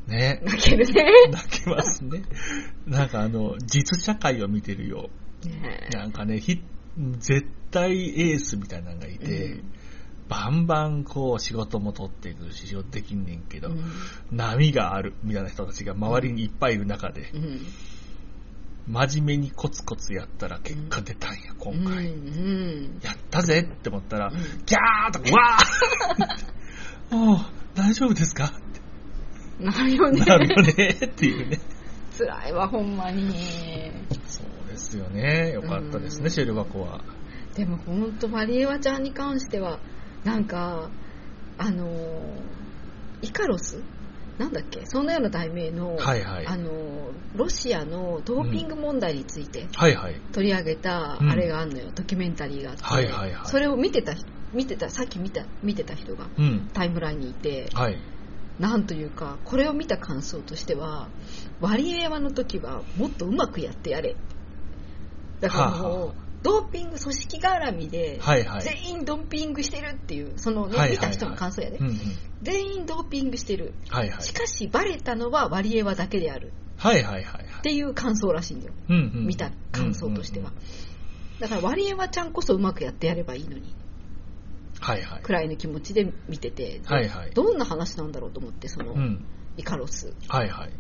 [0.10, 1.04] ね、泣けるね。
[1.32, 2.24] 泣けますね。
[2.88, 5.12] なんかあの、実社会を見てるよ。
[5.46, 6.64] ねなんかね、ひ
[7.20, 9.79] 絶対エースみたいなのがいて、うん
[10.30, 13.84] バンバンこう仕事も取っていくし、仕事できんねんけど、うん。
[14.32, 17.62] 波があるみたいな人たちが周りにいっぱいいる中で、うん。
[18.88, 22.08] 真面目にコツコツやったら結果出たんや、今回。
[22.08, 24.34] うんやったぜって思ったら、うん。
[24.38, 27.16] ギャーとか、わー！
[27.16, 27.38] もう、
[27.76, 28.54] 大丈夫ですか？
[29.60, 30.22] なるよね。
[30.26, 30.90] なるよね？
[31.06, 31.60] っていうね。
[32.18, 33.34] 辛いわほんまに。
[34.28, 35.52] そうですよね。
[35.54, 36.32] よかったですね、うん。
[36.32, 37.02] シェルバコは。
[37.56, 39.80] でも本当マリエワちゃんに関しては
[40.24, 40.90] なんか
[41.58, 41.90] あのー
[43.22, 43.84] イカロス？
[44.38, 44.82] なんだっけ？
[44.86, 46.48] そんなような題名の、はいはい。
[46.48, 49.68] あのーロシアのドーピング問題について。
[50.32, 56.70] 取り上げたうんあれがあるのよ、ドキュメンタリーがあって、はいはいはいそれを見てた人見てたさっき見た見てた人がうん。
[56.74, 57.98] タイムラインにいてはい。
[58.58, 61.08] なんというかこれを見た感想としては
[61.62, 64.16] ワリエワの時はもっとうまくやってやれ
[65.40, 68.20] だからもう、ドーピング組織絡みで。
[68.62, 71.80] 全員ドーピングしてるっていう、そのね、見た人の感想やで。
[72.42, 73.74] 全員ドーピングしてる。
[73.90, 74.34] はいはいし。
[74.34, 77.46] かし、バレたのはワリエワだけであるはいはいはいはい。
[77.60, 78.74] っていう感想らしいんだよ。
[78.90, 79.28] うんうん。
[79.28, 80.52] 見た感想としては。
[81.40, 83.76] だから、ワリエワちゃんこそうまくやってやればいいのに、
[84.80, 85.22] はいはい。
[85.22, 87.32] くらいの気持ちで見てて、はいはい。
[87.32, 89.26] どんな話なんだろうと思って、その、うん。
[89.58, 90.14] イカロス。
[90.30, 90.72] はいはい。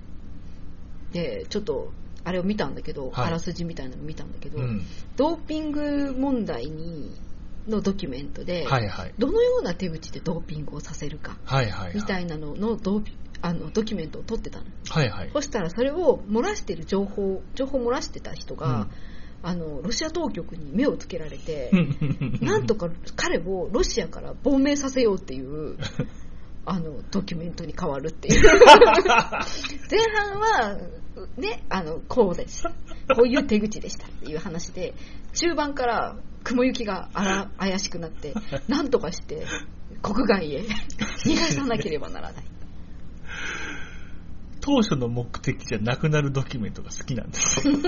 [1.13, 1.91] で、ちょっと、
[2.23, 4.85] あれを見たんだけど、はいあらすじみたいなのを見たんだけど、うん。
[5.15, 7.15] ドーピング問題に
[7.67, 9.13] のドキュメントで、はいはい。
[9.17, 11.95] どのような手口でドーピングをさせるかはいはい。
[11.95, 15.29] みたいなののドーピあのドキュメントを取ってたのはいはい。
[15.33, 18.91] そしたらそれを漏らしてる情報情報を漏らしてた人が、うん
[19.41, 21.75] あのロシア当局に目をつけられて、う
[22.43, 25.77] んなんとか彼をロシアから亡命させようっていう
[26.65, 28.59] あのドキュメントに変わるっていう 前
[30.13, 30.77] 半は
[31.37, 32.63] ねあのこうです
[33.15, 34.93] こういう手口でしたっていう話で
[35.33, 38.33] 中盤から雲行きがあら怪しくなって
[38.67, 39.45] なんとかして
[40.01, 40.61] 国外へ
[41.25, 42.43] 逃がさなければならない
[44.61, 47.73] 当初の目的じゃなくなるドキュメントが好きなんですよ。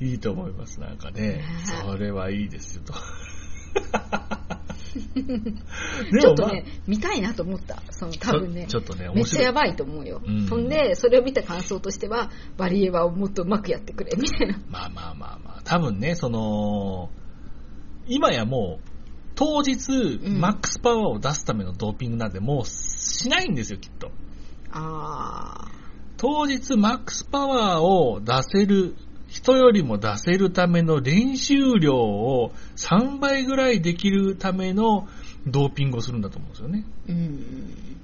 [0.00, 1.44] いいと思います、なんかね
[1.84, 2.94] それはいいですよと。
[6.20, 7.82] ちょっとね、見たいなと思った。
[7.90, 10.20] その多分ね、ちょっとねめっちゃやばいと思うよ。
[10.26, 14.58] うんそんで、それを見た感想としては、バリエワをもっとうまくやってくれ、みたいな。
[14.68, 17.10] まあまあまあまあ、多分ね、その、
[18.08, 18.90] 今やもう、
[19.34, 24.10] 当日、んマックスパワーを出すためのドーピングなんてもうしないんですよ、きっと。
[24.72, 25.68] あ
[26.16, 28.94] 当日マックスパワーを出せる、
[29.30, 35.08] 人よりも出せるための練習量を3倍ぐらいできるための
[35.46, 36.84] ドーピングをするんだと思うんですよね。
[37.06, 37.12] ー。
[37.12, 37.96] うん。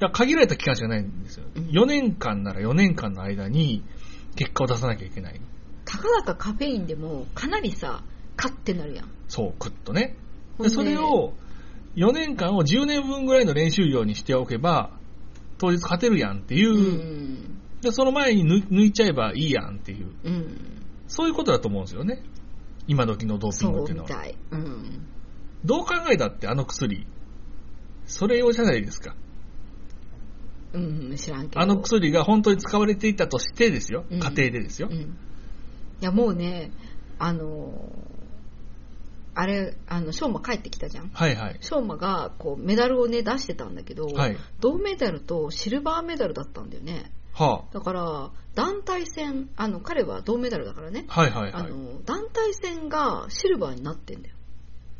[0.00, 1.44] だから限られた期間しかないんですよ。
[1.54, 3.84] うん4年間なら4年間の間に
[4.34, 5.40] 結果を出さなきゃいけない。
[5.84, 8.02] たかだかカフェインでも、かなりさ、
[8.36, 9.08] カッてなるやん。
[9.28, 10.16] そう、くっとね。
[10.58, 11.34] ででそれを
[11.94, 14.90] 4年間を10年分ぐらいの練習量にしておけば、
[15.58, 17.61] 当日勝てるやんっていう、うん。
[17.82, 20.82] でその前に抜抜いちゃえばいいやんっていう、うん。
[21.08, 22.22] そういうことだと思うんですよね。
[22.86, 24.08] 今時のドーピそうングっていうのは。
[24.08, 24.38] みたい。
[24.52, 25.06] うん。
[25.64, 27.06] どう考えたってあの薬、
[28.06, 29.16] それ用じゃないですか。
[30.72, 31.60] うん、知らんけど。
[31.60, 34.04] あの薬が本当に使われていたとしてですよ。
[34.10, 34.98] うん家庭でですようん。。
[35.00, 35.06] い
[36.00, 36.70] や、もうね、
[37.18, 37.92] あの、
[39.34, 41.08] あれ、あの、翔馬帰ってきたじゃん。
[41.08, 41.58] はいはい。
[41.60, 44.36] 翔馬が、こう、メダルをね、出してたんだけど、はい。
[44.60, 47.12] 銅メダルとシルバーメダルだったんだよね。
[47.42, 51.04] はだから、団体戦、あの、彼は銅メダルだからね。
[51.08, 51.20] あ。
[51.20, 51.52] はいはいはい。
[51.52, 54.36] あの、団体戦がシルバーになってんだよ。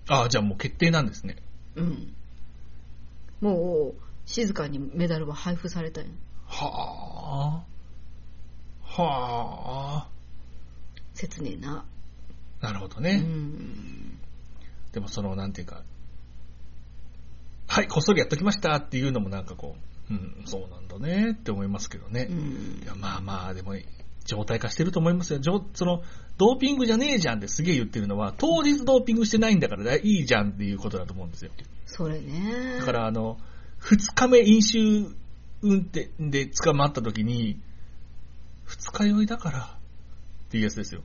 [0.09, 1.37] ああ、じゃあもう決定なんですね。
[1.77, 2.15] うん。
[3.41, 6.07] もう、静かにメダルは配布されたよ。
[6.47, 7.73] はあ。
[8.83, 10.09] はあ。
[11.15, 11.85] 切ねえな。
[12.61, 13.17] うなるほどね。
[13.17, 14.19] ん。
[14.93, 15.83] でもその、なんていうか、
[17.67, 22.29] はい、こっそりやっときましたっていうのもなんかこう、うん、そうなんだねって思いますけどね。
[22.31, 23.75] うんいや、まあまあ、でも、
[24.25, 25.39] 状態化してると思いますよ。
[25.39, 26.03] じょその、
[26.39, 31.51] ドーピングじゃねえじゃんってすげえ言ってるのは、当日ドーピングしてないんだからいいじゃんっていうことだと思うんですよ。
[31.87, 32.77] それね。
[32.79, 33.39] だから、あの、
[33.79, 34.79] 二日目飲酒
[35.63, 37.61] 運転で捕まった時に、
[38.65, 41.03] 二日酔いだからっていうやつですよ。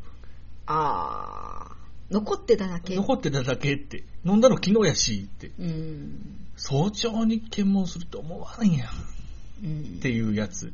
[0.67, 1.76] ああ。
[2.09, 2.95] 残ってただけ。
[2.95, 4.03] 残ってただけって。
[4.25, 5.51] 飲んだの昨日やしって。
[5.59, 6.47] うん。
[6.55, 8.91] 早朝に検問すると思わんやんっ
[9.63, 10.71] うんていうやつ。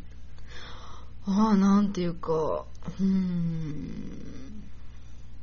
[1.26, 4.63] ああ、なんていうか、うーん。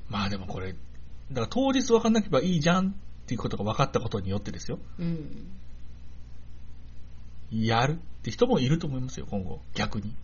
[0.09, 0.77] まあでもこれ、だ
[1.35, 2.93] から当日分かんなければいいじゃんっ
[3.27, 4.79] ていうことが分かったことによってですよ。
[4.99, 5.49] うん。
[7.53, 9.61] やるって人もいると思いますよ、今後。
[9.75, 10.15] 逆に。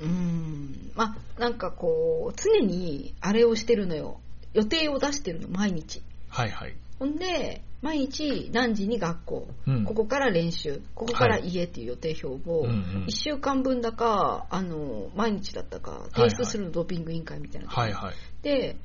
[0.00, 0.90] うん。
[0.94, 4.20] まあ、なんかこう、常にあれをしてるのよ。
[4.52, 6.02] 予定を出してるの、毎日。
[6.28, 6.74] はいはい。
[6.98, 17.68] ほんで、毎日何時に学校、うんここから練習、ここから家っていう予定表を、うんうん1週間分だか、あの、毎日だったか、提出するの、ドーピング委員会みたいな。
[17.68, 18.14] はいはい。
[18.42, 18.76] で、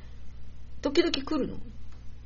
[0.82, 1.58] 時々来るの。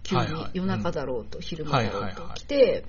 [0.04, 2.86] 急にはいはい夜中だろうと、昼間だろうとはいはいはい来て、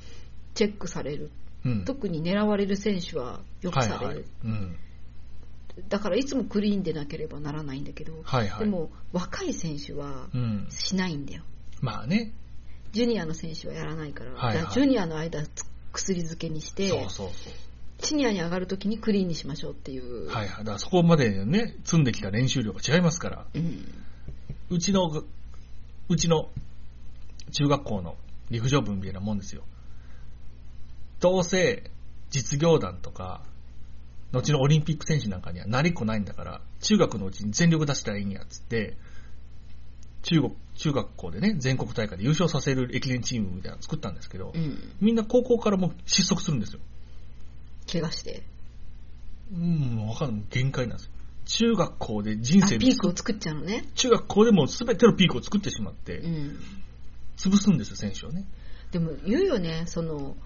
[0.54, 1.30] チェックされる。
[1.64, 1.84] うん。
[1.84, 4.14] 特に狙われる選手はよくはいされる。
[4.14, 4.24] はい。
[4.44, 4.76] うん。
[5.88, 8.64] だからいつもクリーンでなければならないんだけど、はいはい。
[8.64, 10.66] でも若い選手はうん。
[10.70, 11.42] しないんだよ。
[11.80, 12.32] まあね。
[12.92, 17.52] ジュニアの選手はやらないから、はいはいジュニアの間つ薬漬けにして、そうそうそう。
[18.02, 20.28] シニアに上がるときにクリーンにしましょうっていう。
[20.28, 20.64] はいはい。
[20.64, 23.46] だからそこまでね、積んできた練習量が違いますから。
[23.54, 23.88] うん。
[24.70, 25.24] うちの、
[26.08, 26.50] うちの
[27.52, 28.16] 中学校の
[28.50, 29.62] 陸上部みたいなもんですよ。
[31.20, 31.90] どうせ
[32.30, 33.42] 実業団とか
[34.32, 38.96] 後のオリンピック選手なんかにはなりっこないんだから、中学のうちに全力出したらいいんやっつって、
[40.22, 44.92] 中国、中学校でね、全国大会で優勝させる駅伝チームみたいなの作ったんですけど、うん。
[45.00, 46.80] みんな高校からもう失速するんですよ。
[47.90, 48.42] 怪我して？
[49.54, 50.44] うん、わかんない。
[50.50, 51.12] 限界なんですよ。
[51.44, 53.86] 中学校で人あ、生ピークを作っちゃうのね。
[53.94, 56.58] 中学校でもう全てのピークを作ってしまってう、ん。
[57.36, 58.44] 潰すんですよ、選手をね。
[58.90, 60.36] でも言うよね、その、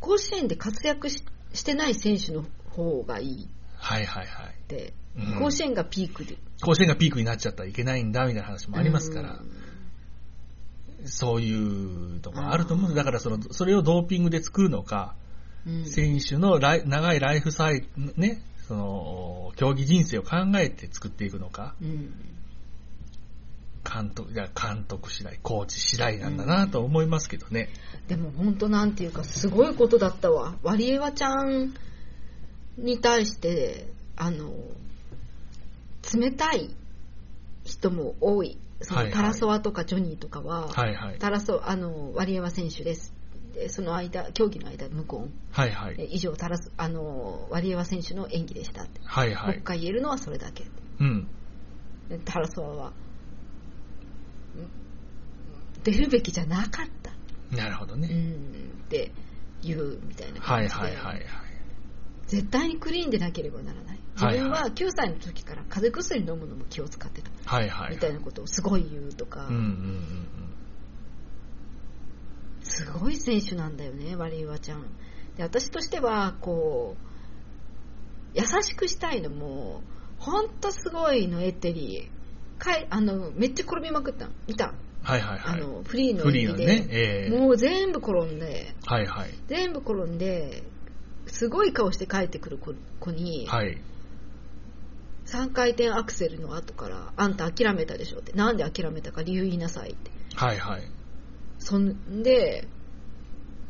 [0.00, 2.46] 甲子園で活躍ししてない選手の
[2.84, 4.54] 方がいいっはいはいはい。
[4.68, 6.36] て、うん甲子園がピークで。
[6.62, 9.40] 甲子園がピークになっちゃったらいけないんだみたいな話もありますから、
[11.04, 15.14] そういうのがあると思うだからその、それをドーピングで作るのか、
[15.66, 15.86] うん。
[15.86, 22.12] 選手のライ長いライフサイクル、ね、その、競技人生を考えて作っていくのか、うん。
[23.84, 27.70] 監督、じゃあ監督次第、コーチ次第なんだなと思いますけどね。
[28.06, 30.56] でも本当なんていうかすごいことだったわ。
[30.62, 31.74] ワリエワちゃん
[32.78, 34.52] に対して、あの、
[36.14, 36.74] 冷たい
[37.64, 38.58] 人も多い。
[38.80, 41.18] そのはいはいタラソワとかジョニーとかは、はいはい。
[41.18, 43.12] タラソあのワリエワ選手です。
[43.52, 45.32] でその間、競技の間、無言。
[45.50, 45.96] はいはい。
[45.96, 49.00] で以上タラスあの、ワリエワ選手の演技でしたって。
[49.04, 49.46] はいはい。
[49.48, 50.64] もう一回言えるのはそれだけ。
[51.00, 51.28] うん。
[52.08, 52.92] でタラソワは、
[54.56, 54.68] うん
[55.84, 57.12] 出るべきじゃなかった。
[57.52, 58.08] うなるほどね。
[58.08, 58.34] ん、っ
[58.88, 59.10] て
[59.62, 60.96] 言うみたいなはい感じで。
[60.98, 61.47] はいはいはい。
[62.28, 63.98] 絶対にクリーンでなければならない。
[64.14, 67.30] 自分は9歳の時から風邪薬飲むのも気を使ってた。
[67.44, 67.92] はいはい。
[67.92, 70.48] みたいなことをすごい言うとか、うんうんうん
[72.60, 74.82] すごい選手なんだよね、ワリエワちゃん。
[75.36, 76.96] で私としては、こ
[78.34, 79.82] う、優しくしたいのも、
[80.18, 82.10] ほんとすごいの、エテリ。
[82.58, 85.60] かいあのめっちゃ転びまくったの見た、はいはいはい。
[85.60, 86.86] あのフリーの演技で、ね。
[86.90, 89.30] ええもう全部転んではいはい。
[89.46, 90.64] 全部転んで
[91.28, 93.78] すごい顔して帰ってくる子子に、はい。
[95.26, 100.82] 3回転アクセルの後からあんた諦めたでしょってなんで諦めたか理由言いなさいってはいはい。
[101.58, 102.66] そんで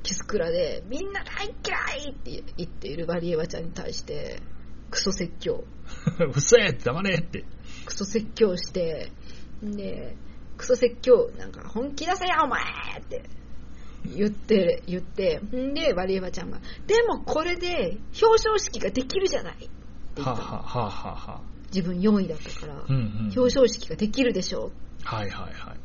[0.04, 4.40] キスクラでみんな大嫌いって言っているバリエワちゃんに対して
[4.90, 5.64] クソ説教
[6.20, 7.44] うっせえって黙れって。
[7.84, 9.10] クソ説教して
[9.62, 10.16] で
[10.56, 12.62] クソ説教なんか本気出せやお前
[13.00, 13.24] って
[14.16, 15.38] 言って言って。
[15.54, 19.54] んでバリエワちゃんがでもこれで表彰式ができるじゃない。
[19.54, 19.68] って
[20.16, 20.48] 言はあ、ったの。
[20.48, 21.32] はあはあはあ。
[21.32, 21.40] は
[21.72, 23.32] 自分4位だったから、あ、うんうん。
[23.36, 24.72] 表彰式ができるでしょ
[25.04, 25.80] はいはいはい。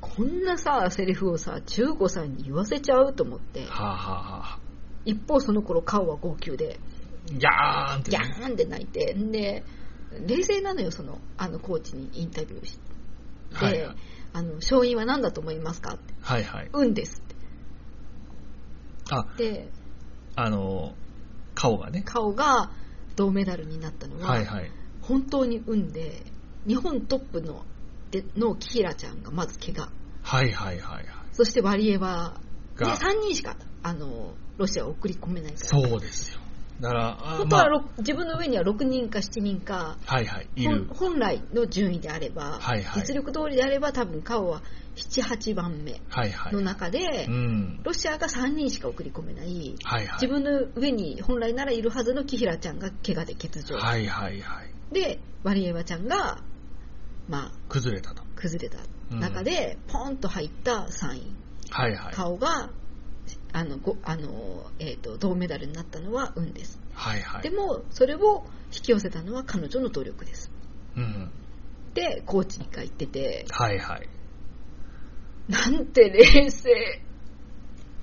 [0.00, 3.64] こんなさセリフをさ中子さんに言わせちゃうと思って。
[3.64, 4.58] はあはあはあ。
[5.04, 6.78] 一方その頃顔は号泣で。
[7.26, 9.14] ギャーンってギね、ャーンって泣いて。
[9.14, 9.64] んで
[10.26, 12.93] 冷静なのよそのあのコーチにインタビューして、
[13.54, 13.96] はいはい。
[14.32, 15.94] あの勝因は何だと思いますか？
[15.94, 16.70] ってはいはい。
[16.72, 17.34] 運ですって
[19.10, 19.70] あ、で
[20.34, 20.94] あの、
[21.54, 22.02] 顔がね。
[22.02, 22.70] 顔が
[23.16, 24.70] 銅メダルになったのは、はいはい。
[25.02, 26.24] 本当に運で
[26.66, 27.64] 日本トップの
[28.10, 29.90] でのキーラちゃんがまず怪我
[30.22, 31.04] はいはいはいはい。
[31.32, 32.40] そしてワリエワ
[32.78, 36.40] でが3人しかあのロシアを送り込めないからそうですよ。
[36.80, 40.86] だから、あ本当はまろ自分の上には6人か7人かあはいはい、い本る。
[40.92, 44.62] 本来の順位であれば、はいはい実力通りであれば多分カオは
[44.96, 46.52] 78番目はいはい。
[46.52, 47.80] の中で、うん。
[47.82, 50.20] ロシアが3人しか送り込めない、はいはい。
[50.20, 54.72] 自分の上に本来ならいるはずのキヒラちゃんが怪我で欠場、はいはいはい。
[54.92, 56.38] でワリエワちゃんが、
[57.28, 58.22] まあ、崩れたと。
[58.36, 58.78] 崩れた
[59.14, 61.32] 中で、ポンと入った3位、
[61.70, 62.14] はいはい。
[62.14, 62.70] 顔が
[63.54, 67.42] あのごあの、えー、と銅メダルになったのは運です、はいはい。
[67.42, 70.50] でもそれを引き寄せたのは彼女の努力です
[70.96, 71.30] うん。
[71.94, 74.08] でコーチが言っててはいはい。
[75.48, 76.68] なんて冷静、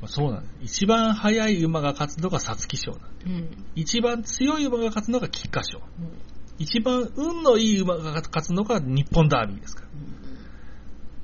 [0.05, 0.83] そうなんです。
[0.83, 3.25] 一番速い馬が勝つのが皐月賞なんです。
[3.25, 5.79] うん一番強い馬が勝つのが菊花賞。
[5.79, 6.11] うん
[6.59, 9.81] 一番運のいい馬が勝つのが日本ダービーですか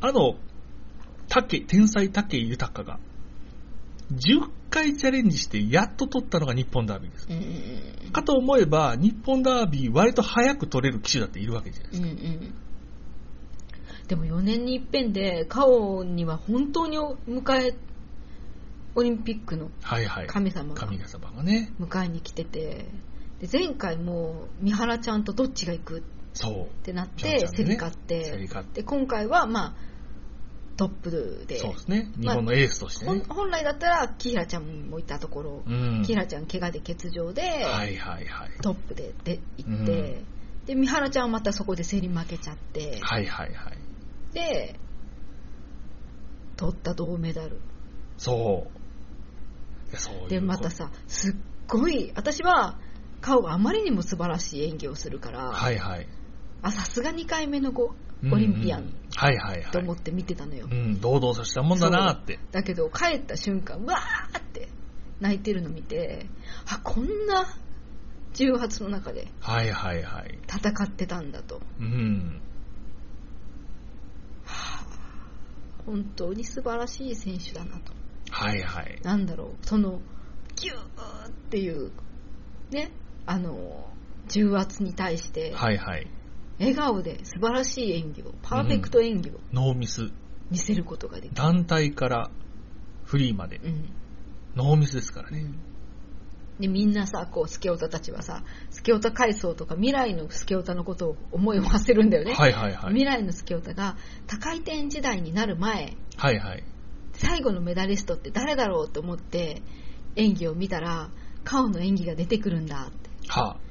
[0.01, 0.09] ら。
[0.09, 0.35] あの、
[1.27, 2.99] 竹、天才竹豊が、
[4.13, 7.27] 10回チャレンジしてやっと取ったのが日本ダービーです。
[7.29, 7.39] うんう
[8.09, 12.53] んかと思えば、日本ダービー割と早く取れる騎手だっているわけじゃないですうんうん
[14.07, 17.75] でも4年に一遍でカオには本当に迎え
[18.95, 19.73] オリンピックのか。
[19.81, 20.27] はいはい。
[20.27, 21.73] 神様が神様がね。
[21.79, 22.85] 迎えに来てて
[23.41, 26.03] で前回も三原ちゃんとどっちが行くっ
[26.33, 26.85] そう。
[26.85, 29.73] てなっちゃんちゃんでねて競り勝っり勝ってで今回はまあ
[30.77, 32.11] トップでそうですね。
[32.19, 33.23] 日本のエースとしてほんね。
[33.27, 36.03] 本来だったら木平ちゃんもいたところ、うん。
[36.03, 38.51] 木平ちゃん怪我で欠場で、はいはいはい。
[38.61, 40.25] トップでで行って、うん
[40.67, 43.77] で三原ちゃんはまたそこで競り負けちゃって、はいはいはい。
[44.33, 44.77] で
[46.57, 47.61] 取った銅メダル
[48.17, 48.67] そ
[49.87, 49.91] う。
[49.91, 51.35] でそういうでまたさすっ
[51.67, 52.77] ごい私は
[53.21, 56.07] カオがあまりにも素晴らしい演技をするから、はいはい。
[56.61, 57.71] あ、さすが2回目の
[58.23, 59.71] オリンピアンうんはいはいはい。
[59.71, 60.67] と思って見てたのよ。
[60.69, 62.39] うん、堂々としたもんだなって。
[62.51, 64.69] だけど帰った瞬間、わーって
[65.19, 66.27] 泣いてるの見て、
[66.67, 67.47] あ、こんな
[68.33, 70.37] 重圧の中ではいはいはい。
[70.47, 71.61] 戦ってたんだと。
[71.79, 72.41] うん。
[74.45, 74.87] はあ
[75.85, 77.93] 本当に素晴らしい選手だなと。
[78.29, 78.99] はいはい。
[79.03, 79.99] なんだろう、その、
[80.55, 81.91] ギューっていう、
[82.71, 82.91] ね、
[83.25, 83.89] あの、
[84.27, 86.07] 重圧に対して、はいはい。
[86.59, 90.11] 笑顔で素晴らしい演技を、パーフェクト演技をノーミス。
[90.49, 91.35] 見せることができる。
[91.35, 92.31] 団体から
[93.03, 93.67] フリーまでう。
[93.67, 93.89] ん。
[94.55, 95.39] ノーミスですからね。
[95.41, 95.59] うん
[96.59, 102.33] で、みんなさ、こう、スケオタたちはさ、スケオタ階層とか未来のスケオタのことを思いを馳せるんだよね。
[102.33, 102.93] はいはいはい。
[102.93, 103.95] 未来のスケオタが
[104.25, 106.63] 多回転時代になる前、はいはい。
[107.13, 109.61] 最後のメダリストって誰だろうと思って
[110.15, 111.09] 演技を見たら、
[111.43, 113.09] カオの演技が出てくるんだって。
[113.27, 113.66] はあ。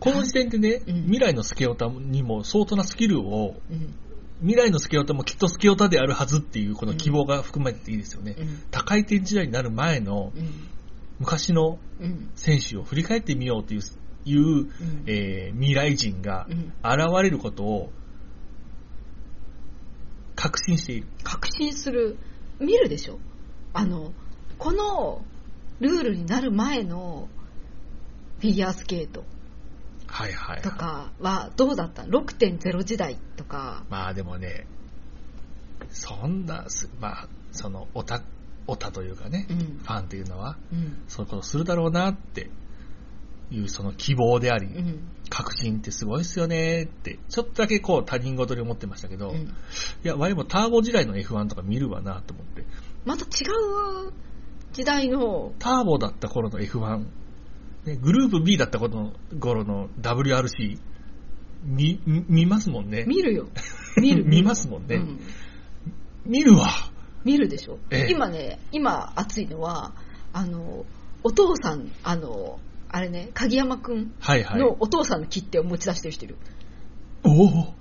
[0.00, 3.94] この時点でね、うん未来のスケオタにも相当なスキルを、うん。
[4.40, 8.36] 未来のスケオタもきっとスケオタであるはずっていうこの希望が含まれてていいですよね。
[8.38, 8.62] うん。
[8.70, 10.68] 多回転時代になる前のうん。
[11.18, 12.30] 昔のうん。
[12.36, 13.80] 選手を振り返ってみようという、
[14.24, 14.68] いううん
[15.06, 17.90] えー未来人がうん現れることを
[20.36, 21.06] 確信している。
[21.24, 22.16] 確信する、
[22.60, 23.18] 見るでしょ
[23.72, 24.12] あの、
[24.56, 25.22] この
[25.80, 27.28] ルールになる前の
[28.38, 29.24] フィギュアスケート
[30.08, 30.62] はいはい、はい。
[30.62, 32.04] とかはどうだった？
[32.06, 34.66] の ?6.0 時代とか、まあでもね、
[35.90, 38.22] そんなす、まあ、その、オタ、
[38.66, 41.02] オタというかね、うんファンっていうのは、うん。
[41.08, 42.50] そういうことするだろうなって
[43.50, 45.08] いうその希望であり、うん。
[45.30, 49.54] 確信ってすごいっすよねって、ちょっとだけこう他人事に思ってましたけど、いうん
[50.02, 52.64] や、我もターボ時代の F1 とか見るわなと思って、
[53.04, 53.26] また違
[54.08, 54.12] う
[54.72, 57.04] 時代の、ターボだった頃の F1、
[57.88, 60.78] ね、グループ B だった頃の頃の WRC、
[61.64, 63.04] 見、見見ますもんね。
[63.06, 63.48] 見るよ。
[63.96, 64.24] 見る。
[64.24, 65.20] 見ますもんねうん
[66.26, 66.68] 見るわ。
[67.24, 69.92] 見るでしょ、ええ今ね、今熱いのは、
[70.32, 70.84] あの、
[71.22, 72.60] お父さん、あの、
[72.90, 74.60] あれね、鍵山くんはいはい。
[74.60, 76.36] のお父さんの切手を持ち出してる人いる。
[77.24, 77.74] おお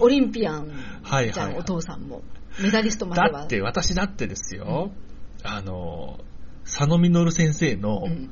[0.00, 0.68] オリンピアン
[1.02, 2.22] はいはいじゃん、お父さんも。
[2.60, 3.30] メダリストまでは。
[3.30, 4.90] だって私だってですよ、
[5.42, 6.18] あの、
[6.64, 8.30] 佐野実先生の、うん、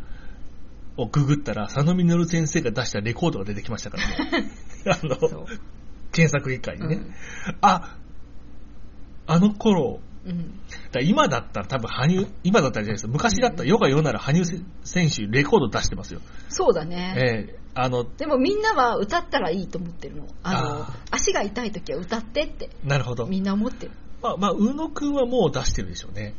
[0.96, 4.50] をググったら、佐野実先生が出したレコードが出てきましたからね。
[4.86, 5.46] あの。
[6.12, 6.96] 検索結果にね。
[6.96, 7.14] うん
[7.60, 7.96] あ、
[9.26, 10.60] あの頃、うん。
[10.92, 16.20] だ今だったら多分羽生、今だったらじゃないです昔だったら世が世なら羽生選手レコード出してますよ。
[16.48, 17.14] そうだね。
[17.16, 20.26] ええあの、でもみんなは歌ったらいいと思ってるの。
[20.42, 23.26] あの、足が痛い時は歌ってってなるほど。
[23.26, 23.92] みんな思ってる。
[24.20, 26.34] まあ、まあ、宇野くんはもう出してるでしょうね。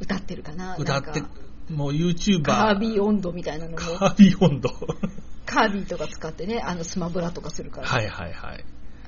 [0.00, 1.22] 歌ってるかな歌って
[1.70, 2.42] もう YouTuber。
[2.42, 4.70] カービー温度みたいなのも、カービー温度。
[5.46, 8.64] カービィとか使ってね、あのスマブラとかするから、はいはいはい。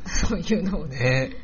[0.07, 1.37] そういうのをね、ね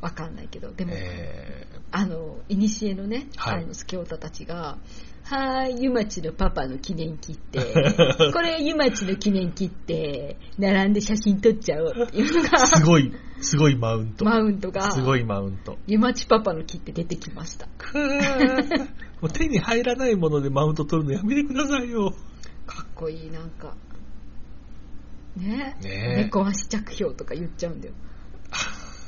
[0.00, 4.78] わかんないけど、でも、えあの、いにしえのね、はいあのスケオタたちが、
[5.24, 7.60] はーい、ゆまちのパパの記念切って、
[8.32, 14.24] これゆまちの記念切って、並んで写真撮っちゃおうっていうのが、ー、すごい、すごいマウント。
[14.24, 15.78] マウントが、すごいマウント。
[15.86, 17.68] ゆまちパパの切って出てきました。
[17.78, 18.78] くー
[19.22, 22.14] もう手に入らないものでマウント取るのやめてくださいよ。
[22.66, 23.76] かっこいい、なんか。
[25.36, 27.94] ねね猫足着氷とか言っちゃうんだよ。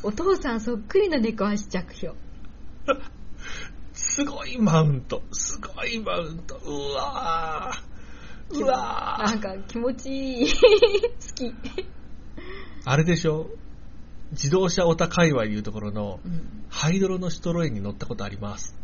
[0.03, 2.15] お父さんそっくりの猫足着氷。
[4.15, 5.23] すごいマウント。
[5.33, 6.55] すごいマウント。
[6.55, 8.61] うわー。
[8.61, 9.25] うわー。
[9.25, 10.47] なんか気持ちいい。
[10.47, 10.57] 好
[11.35, 11.53] き。
[12.85, 13.51] あれでしょ？
[14.31, 16.65] 自動車オタ界隈でいうところの、うん。
[16.69, 18.77] ハイドロのシトロエンに乗ったことあります。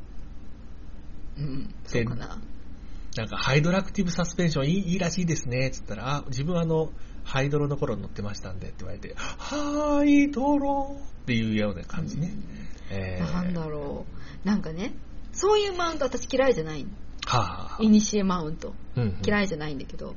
[1.39, 1.73] うん。
[1.85, 2.41] そうかな。
[3.17, 5.71] なんか、ハイドラクティブサスペンションいいいいらしいですね。
[5.71, 6.91] つったら、あ、自分あの、
[7.23, 12.33] ハイドロの頃乗ってましたんでって言われて、ハイドロっていうような感じね。
[12.91, 14.07] えー、なんだろ
[14.45, 14.47] う。
[14.47, 14.95] なんかね、
[15.33, 16.91] そういうマウント私嫌いじゃないの。
[17.27, 18.75] はあ、イニシエマウント。
[18.97, 20.17] うんうん嫌いじゃないんだけど、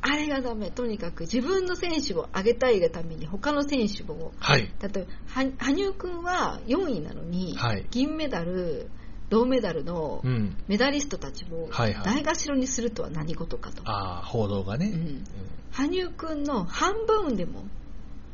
[0.00, 0.70] あれがダメ。
[0.70, 4.62] とにかく自分の選手を上げたいがために他の選手を、はい。
[4.62, 8.90] 例えば、は羽生くんは4位なのに、はい銀メダル、
[9.30, 10.56] 銅メダルのうん。
[10.68, 13.82] メダリストたちをはいはいないがしろにするとは何事かと。
[13.84, 14.86] ああ、報道がね。
[14.86, 15.24] うん
[15.72, 17.64] 羽生くんの半分でも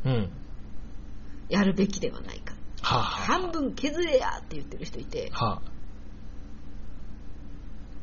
[0.05, 0.13] うん。
[0.13, 0.31] うん。
[1.49, 2.55] やるべきではないか。
[2.83, 5.78] はあ、は半分削れやって言ってる人いて、あ、はあ。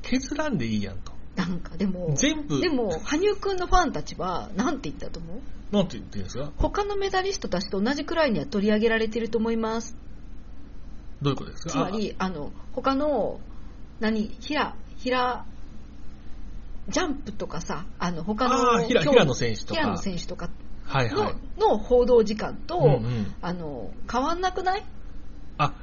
[0.09, 1.11] 削らんでいいやんと。
[1.35, 5.75] なんかでも、全部、でも、羽生くんのファンたちは、なんて言ったと思う？
[5.75, 6.51] なんて言ってるんですか？
[6.57, 9.97] 他のメダリストたちと同じくらいには取り上げられていると思います。
[11.21, 11.69] どういうことですか？
[11.71, 13.41] つまり、あの、他の、
[13.99, 15.45] 何、平、平、
[16.87, 19.81] ジャンプとかさ、あの、他の平野選手とか。
[19.81, 20.53] 平野選手とかの,、
[20.85, 21.35] はいはい。
[21.59, 24.85] の報道時間と、うんうんあの、変わんなくない？
[25.57, 25.73] あ、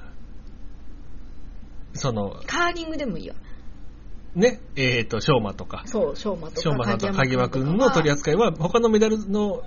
[1.95, 3.35] その、カーリングでもいいよ。
[4.35, 6.61] ね、えっ、と、翔馬とか、そう、翔馬とか。
[6.63, 9.63] 翔馬さんとか鍵山君の取り扱いは、他のメダルの、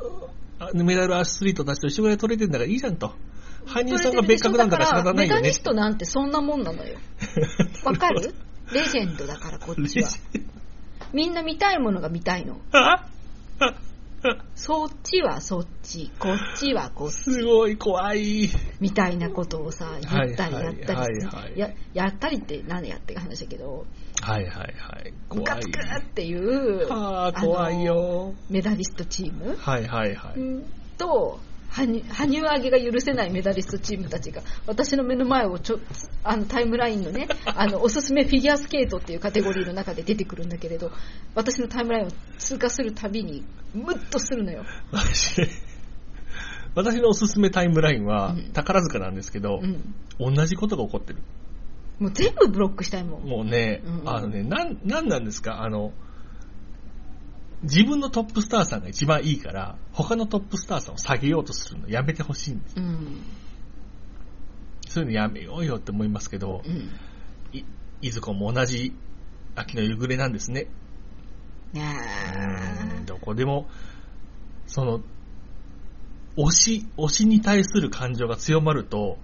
[0.60, 3.14] あメダルアスリートたちと一緒ぐらい取れてんだからいいじゃんと。
[3.68, 5.54] 羽生さんが別格なんだから仕方ないよねメダリ。
[5.54, 6.98] ストなんてそんなもんなのよ。
[7.84, 8.34] わかる？
[8.74, 10.10] レジェンドだから、こっちは。
[11.14, 12.60] みんな見たいものが見たいの。
[12.72, 13.06] あ
[14.56, 17.14] そっちはそっち、こっちはこっち。
[17.16, 18.50] すごい怖い。
[18.80, 23.86] みたいなことをさ、言ったりやったり、はいはいはいややったりって何やってる話だけど、
[24.22, 24.64] はいはいは
[25.00, 25.14] い。
[25.34, 28.34] ムカ怖いつくっていう、はあ、怖いよ。
[28.50, 30.40] メダリストチーム、はいはいはい。
[30.40, 30.66] うん
[30.98, 31.40] と、
[31.76, 35.80] 羽生羽生上げが許せないメダリストチームたちが私の目の前をちょ
[36.24, 40.92] あのタイムラインのね あのおすすめフィギュアスケートっていうカテゴリーの中で出てくるんだけれど
[41.34, 43.44] 私のタイムラインを通過するたびに
[43.74, 45.42] ムッとするのよ、私、
[46.76, 49.66] 私のおすすめタイムラインはうん宝塚なんですけどう、
[50.32, 51.20] ん、同じことが起こってる。
[52.00, 53.24] もう全部ブロックしたいもん。
[53.24, 55.64] もうね、うんあのね、なん、なんなんですか？
[55.64, 55.94] あの、
[57.64, 62.76] 自分のトップスターさんが一番いいから、他のトップスターさんを下げようとするのやめてほしいんです。
[62.78, 63.22] うん。
[64.88, 66.92] そういうのやめようよって思いますけど、うん。
[67.54, 67.64] い、
[68.02, 68.94] いずこも同じ
[69.56, 70.68] 秋の夕暮れなんですね。
[73.06, 73.68] どこでも、
[74.68, 75.02] その、
[76.38, 79.18] 推し、推しに対する感情が強まると、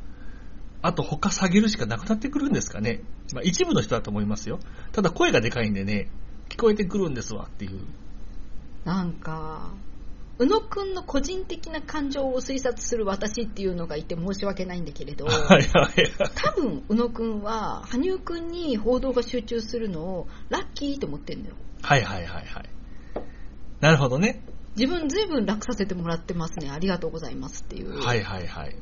[0.81, 3.01] あと他下げるしかなくなってくるんですかね。
[3.33, 4.59] まあ一部の人だと思いますよ。
[4.91, 6.09] ただ声がでかいんでね、
[6.49, 7.81] 聞こえてくるんですわっていう。
[8.83, 9.71] なんか
[10.39, 15.27] 宇野くんの個人的な感情を推察する私っていうのがいて申し訳ないんだけれど。
[16.33, 22.69] 多分宇野くんは羽生くんに報道が集中するのをラッキーと思ってんのよはいはいはいはい。
[23.81, 24.43] なるほどね。
[24.75, 28.75] 自分ずいぶん楽させてもらってますねありがとうございますっていう、はいはいはい。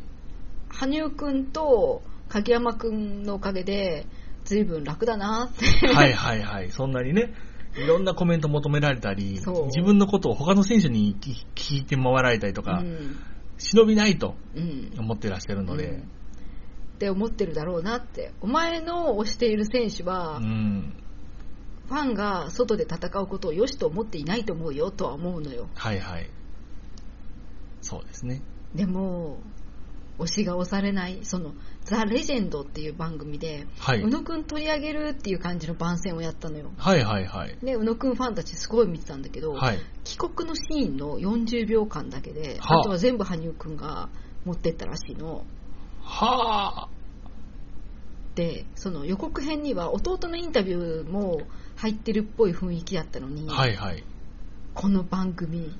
[0.69, 4.05] 羽生くんと影山くんのおかげで
[4.45, 6.71] ずいぶん楽だなってはいはいはい。
[6.71, 7.33] そんなにね、
[7.75, 13.17] いろんなコメント求められたり自分のことを他の選手に聞聞いて回られたりとか、うん
[13.61, 16.01] 忍びないとうん思ってらっしゃるので、
[16.95, 20.93] って思ってるだろうなってお前の推している選手は、うん。
[21.89, 26.29] ファンが外で戦うことを良しと思っていないと思うよとは思うのよはいはい。
[27.81, 28.41] そうですね。
[28.75, 29.39] でも
[30.19, 31.53] 推しが押されないその
[31.85, 37.57] 「ザ・レジェンド」っていう番組で、はい宇野くん取り上げるっていう感じの番宣をやったのよはいはいはい。
[37.63, 39.79] で宇野くんファンたちすごい見てたんだけど、はい。
[40.03, 44.09] 帰国のシーンの40秒間だけで、はああとは全部羽生くんが
[44.45, 45.45] 持ってったらしいの
[46.03, 46.89] はあ。
[48.35, 51.41] でその予告編には弟のインタビューも
[51.75, 54.03] 入ってるっぽい雰囲気だったのに、はいはい。
[54.73, 55.75] この番組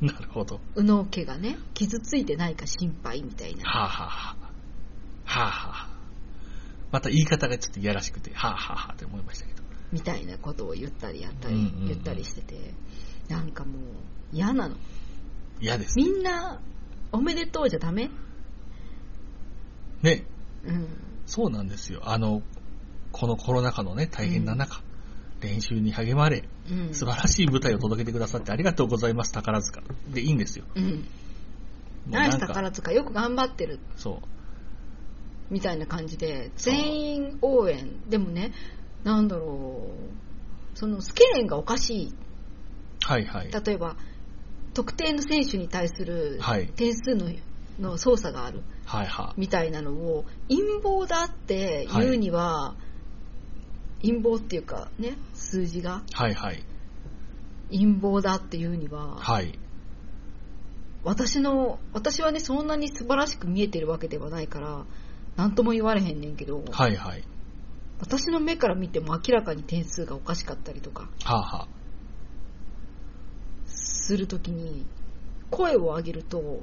[0.04, 0.60] なるほど。
[0.74, 4.52] 宇野家がね傷ついてないか心配みたいなはあはあはあ。
[5.24, 5.96] はあはあ。
[6.92, 9.62] また言い方がちょっといやらしくて、はあはあはあって思いましたけど。
[9.92, 12.74] みたいなことを言ったりやったり、うんうんうん言ったりしてて
[13.28, 13.82] なんかもう
[14.32, 14.76] 嫌なの
[15.60, 15.96] 嫌です。
[15.96, 16.60] みんな
[17.12, 18.10] おめでとうじゃダメ？
[20.02, 20.24] ね。
[20.64, 20.88] うん
[21.26, 22.02] そうなんですよ。
[22.04, 22.42] あの、
[23.10, 24.82] このコロナ禍のね、大変な中、
[25.40, 26.94] 練習に励まれ、うん。
[26.94, 29.82] 素晴らしい舞台を届けてくださってありがとうございます、宝塚。
[30.08, 30.64] でいいんですよ。
[30.74, 31.08] うん。
[32.08, 33.80] ナイス宝塚よく頑張ってる。
[33.96, 35.52] そう。
[35.52, 38.00] みたいな感じで全員応援。
[38.08, 38.52] でもね
[39.04, 39.88] なんだろ
[40.74, 40.78] う。
[40.78, 42.14] そのスケーンがおかしい。
[43.02, 43.50] はいはい。
[43.50, 43.96] 例えば
[44.74, 46.68] 特定の選手に対するはい。
[46.68, 47.30] 点数の,、
[47.78, 48.62] の操作がある。
[48.84, 52.76] はいはみたいなのを陰謀だって言うには、
[54.02, 56.14] 陰謀っていうかね数字がい。
[56.14, 56.62] はいはい。
[57.70, 59.58] 陰謀だっていうには、はい。
[61.02, 64.84] 私の私はねそんなに素晴らしく見えてるわけではないから
[65.36, 67.24] 何とも言われへんねんけど、はいはい。
[67.98, 71.68] 私の目から見ても明らかに点数がおかしかったりとかはあは
[73.66, 74.84] するときに
[75.50, 76.62] 声を上げると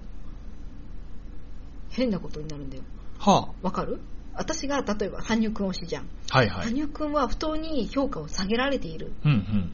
[1.90, 2.84] 変なことになるんだよ
[3.20, 3.32] あ。
[3.32, 4.00] はわかる？
[4.36, 6.38] 私が例えば羽生くん推しじゃん、あ。
[6.38, 6.68] はいはい。
[6.68, 9.74] 羽生くんは不当に評価を下げられているうんうん。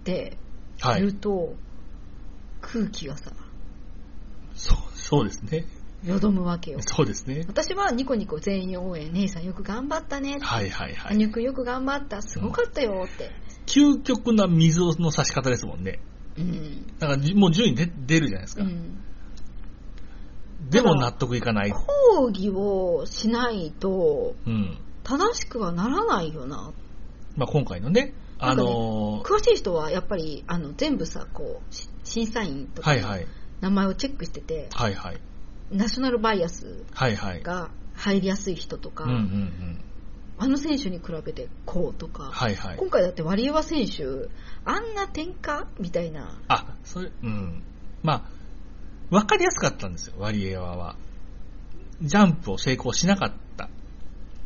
[0.00, 0.36] って
[0.80, 1.00] はい。
[1.00, 1.54] 言うと、
[2.60, 3.32] 空気がさ
[4.54, 5.66] そう、そうですね。
[6.04, 7.44] よどむわけよそうですね。
[7.48, 11.16] 私はニコニコ全員応援姉さんよく頑張ったねはいはいはい。
[11.16, 13.30] 羽生くんよく頑張ったすごかったよって、
[13.66, 15.98] 究極な水の差し方ですもんね。
[16.36, 18.62] うんだからじもう順位で出るじゃないですか。
[18.62, 19.02] うん、
[20.70, 21.72] でも納得いかない。
[21.72, 24.78] 抗議をしないとうん。
[25.04, 26.70] 正しくはならないよな
[27.36, 32.94] まあ今回のね、あのー詳しい人はやっぱりあの全部さこうし審査員とか。
[33.60, 35.16] 名前をチェックしてて、はいはい。
[35.70, 36.84] ナショナルバイアス。
[37.42, 39.84] が入りやすい人とか、うんうんうん。
[40.38, 42.76] あの選手に比べてこうとか、はいはい。
[42.76, 44.04] 今回だってワリエワ選手
[44.64, 47.62] あんな点火みたいなあ、それ、うん。
[48.02, 48.22] まあ、
[49.10, 50.96] わかりやすかったんですよ、ワリエワは。
[52.02, 53.68] ジャンプを成功しなかった。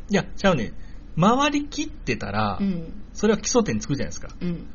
[0.09, 0.73] いや、ちゃうね。
[1.21, 4.35] 回りきってたら、うんそれは基礎点つくじゃないですか。
[4.41, 4.67] うん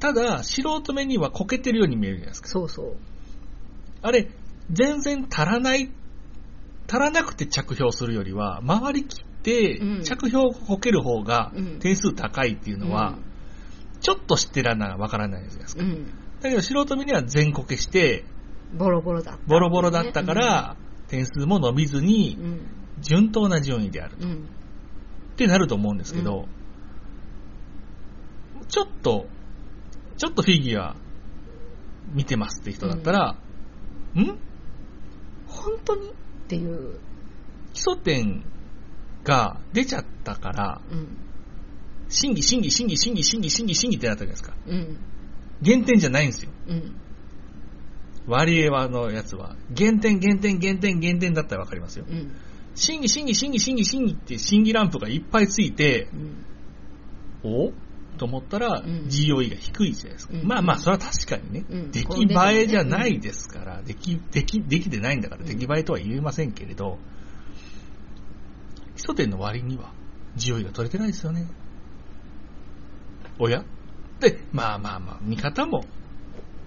[0.00, 2.48] ただ、素人目にはこけてるように見えるじゃないですか。
[2.48, 2.96] そうそう
[4.02, 4.28] あれ、
[4.70, 5.90] 全然足らない、
[6.88, 13.18] 足らなくて着氷するよりは、回りきってうん、着氷をこける方がうん点数高いっていうのは、
[14.00, 15.82] ちょっと知ってらんならわからないじゃないですか。
[15.82, 16.06] うん、うん
[16.40, 18.24] だけど素人目には全こけして、
[18.76, 20.76] ボロボロだった、ボロボロだったから、
[21.08, 22.60] 点数も伸びずにう、ん。
[23.00, 24.32] 順当な順位であるうん。
[24.32, 24.36] っ
[25.36, 26.48] てなると思うんですけど、
[28.68, 29.26] ちょっと、
[30.16, 30.96] ちょっとフィギュア
[32.12, 33.36] 見てますって人だったら、
[34.14, 34.38] ん？
[35.46, 36.12] 本当にっ
[36.48, 36.98] ていう、
[37.72, 38.44] 基礎点
[39.24, 41.18] が出ちゃったから、うん。
[42.08, 44.54] 審議、審議、審議、審議、審議、審議、審議ってなったじゃないですか。
[44.66, 44.96] うん。
[45.62, 46.50] 減点じゃないんですよ。
[46.68, 46.96] うん
[48.26, 49.56] ワリエワのやつは。
[49.70, 52.06] 減点、減点、減点、減点だったらわかりますよ。
[52.08, 52.32] うん。
[52.74, 56.08] 審議、審議、審議、審議、審議って審議ランプがいっぱいついて、
[57.44, 57.50] うん。
[57.68, 57.72] お？
[58.16, 59.06] と思ったら、うん。
[59.08, 60.34] GOE が低いじゃないですか。
[60.34, 60.46] うん。
[60.46, 61.90] まあまあ、それは確かにね、うん。
[61.90, 65.46] 出来栄えじゃないですから、出来、出来、できてないんだから、うん。
[65.46, 66.98] 出来栄えとは言えませんけれど、
[68.96, 69.92] 基礎点の割には、
[70.36, 71.48] GOE が取れてないですよね。
[73.38, 73.64] おや？
[74.20, 75.84] で、まあまあまあ、見方も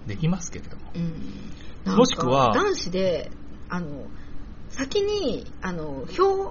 [0.08, 0.82] できますけれども。
[0.94, 3.30] うんもしくは男子で
[3.70, 4.06] あの
[4.68, 6.50] 先にあの氷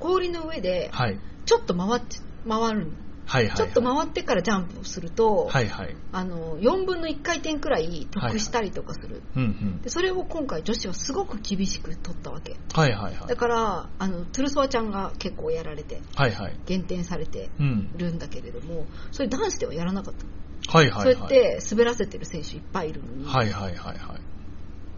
[0.00, 1.18] 氷の上ではい。
[1.44, 2.02] ちょっと回っ
[2.48, 2.92] 回る
[3.26, 3.56] はいはい、はい。
[3.56, 5.94] ちょっと回ってからジャンプをすると、はいはい。
[6.12, 9.82] あの4分の1回転くらい得したりとかする、うんうん。
[9.82, 13.36] でそれを今回女子はすごく厳しく取ったわけはいはいはいだ。
[13.36, 16.56] からあのトゥルソワちゃんが結構やられてはいはい。
[16.64, 17.90] 減点されてうん。
[17.98, 20.24] るんだけれどもそれ男子ではやらなかった、
[20.66, 21.14] はいはいはい。
[21.14, 24.20] そうやって滑らせてる選手いっぱいいるのに、はいはいはいはい。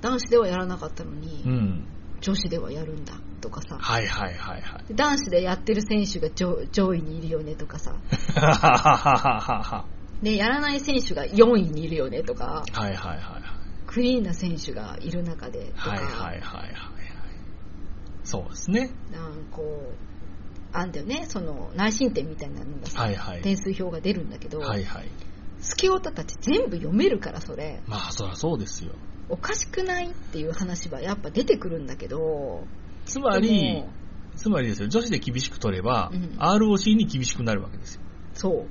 [0.01, 1.87] 男子ではやらなかったのに、うん。
[2.21, 4.85] 女子ではやるんだとかさはいはいはいはい。
[4.89, 7.95] で男子でやってる選手が上上位にいるよねとかさ
[8.35, 9.87] ははははは
[10.23, 13.43] でやらない選手が4位にいるよねとかはいはいはいはい。
[13.87, 16.73] クリーンな選手がいる中でとか、はいはいはいはいはい。
[18.25, 18.91] そうですね。
[19.11, 23.43] なんかこうあんだよねその内申点みたいなのがさ、はいはい。
[23.43, 25.09] 点数表が出るんだけど、はいはい。
[25.61, 28.93] スキオタたち全部読めるからそれまあそりゃそうですよ。
[29.29, 32.65] おかしくないっていう話はやっぱ出てくるんだけど
[33.05, 33.89] つまでりも、
[34.37, 38.01] つまりですよ、女子で厳しく取れば、うん ROC に厳しくなるわけですよ。
[38.35, 38.67] そうっ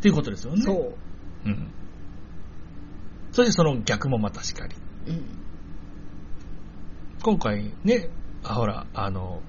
[0.00, 0.62] ていうことですよね。
[0.62, 0.94] そう、
[1.46, 1.72] うん。
[3.32, 4.76] そしてその逆もまたしかり。
[5.08, 5.46] うん
[7.22, 8.08] 今回ね、
[8.44, 9.40] あほら、あの、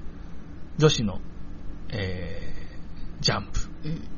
[0.80, 1.20] 女子の、
[1.90, 3.60] えー、ジャンプ。
[3.86, 4.17] うん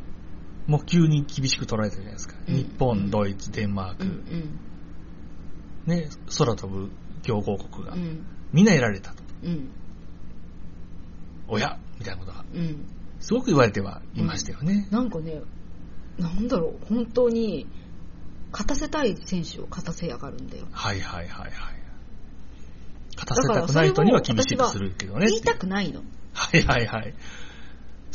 [0.69, 2.35] もう急に厳しく取られたじゃないですか。
[2.47, 2.55] うん。
[2.55, 4.59] 日本、ドイツ、デンマーク、うんうん。
[5.87, 6.91] ね、空飛ぶ
[7.23, 8.23] 強豪国が、うん。
[8.53, 9.23] みんな得られたと。
[9.43, 9.69] うん。
[11.47, 12.85] 親みたいなことが、うん。
[13.19, 14.87] すごく言われてはいましたよね。
[14.91, 15.41] なんかね
[16.19, 16.85] なんだろう。
[16.85, 17.65] 本当に
[18.51, 20.67] 勝たせたい選手を勝たせやがるんだよ。
[20.71, 21.51] はいはいはいはい。
[23.17, 25.25] 勝たせたくない人には厳しくするけどね。
[25.25, 26.03] 言いたくないの。
[26.33, 27.15] はいはいはい。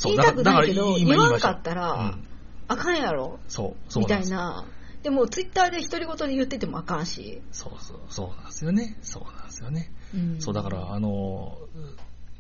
[0.04, 2.33] 言いたくないけど今言わんかったらうん
[2.68, 3.38] あかんやろ？
[3.48, 4.18] そう、そうみた。
[4.18, 4.64] いな
[5.02, 8.96] でもツイッターで独り言で言っててもあかんし、そうそう、そうなんですよね。
[9.02, 9.92] そうなんですよね。
[10.14, 11.58] うんそうだから、あの、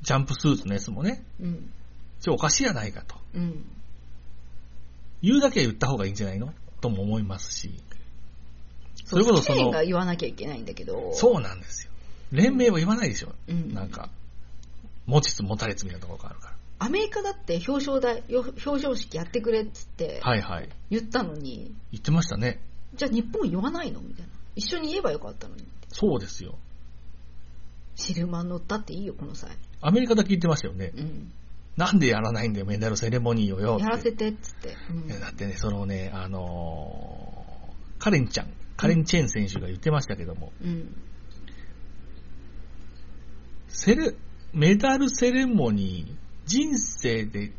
[0.02, 1.70] ジャンプスーツのやつもね、うん
[2.20, 3.16] ちょ、おかしいやないかと。
[3.34, 3.64] うん
[5.20, 6.54] 言うだけは言った方がいいんじゃないの？
[6.80, 7.74] とも思いますし。
[9.04, 11.90] それこそその県が、言わなきゃいけないんだけどそうなんですよ。
[12.32, 13.34] 連盟は言わないでしょ。
[13.48, 14.08] うんなんか、
[15.04, 20.30] 持ちつ持たれつみたいなところがあるかアメリカだって表彰台よ表彰式やってくれっつってら。
[20.30, 20.68] はいはい。
[20.90, 22.60] 言ったのに、言ってましたね。
[22.94, 24.00] じゃあ日本言わないの？
[24.00, 26.58] みたいな一緒に言えばよかったのにそうですよ。
[27.96, 29.50] シルマン乗ったっていいよこの際、
[29.80, 30.92] アメリカだけ言ってましたよね。
[30.96, 31.32] うん、
[31.76, 33.78] なんでやらないんだよ、メダルセレモニーをよ。
[33.78, 40.94] やらせてっつって、うんいやだってね、そのね、あのーカレンちゃん、カレン・チェン選手が言ってましたけども、うん
[43.68, 44.14] セレ、
[44.52, 47.52] メダルセレモニー、人生で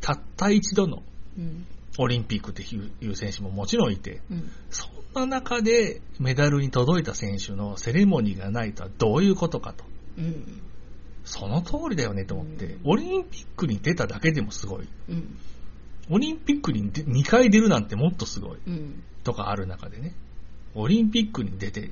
[0.00, 1.02] たった一度の
[1.38, 1.66] うん。
[1.98, 4.50] オリンピックっていう選手ももちろんいて、うん。
[4.70, 9.84] そんな中でメダルに届いた選手のセレモニーがないとはどういうことかと。
[10.16, 10.62] うん。
[11.24, 12.80] その通りだよねと思って、うん。
[12.84, 14.88] オリンピックに出ただけでもすごい。
[15.08, 15.36] うん。
[16.10, 18.58] オリンピックに2回出るなんてもっとすごい。
[18.66, 19.02] うん。
[19.24, 20.14] とかある中でね、
[20.74, 21.90] オリンピックに出て、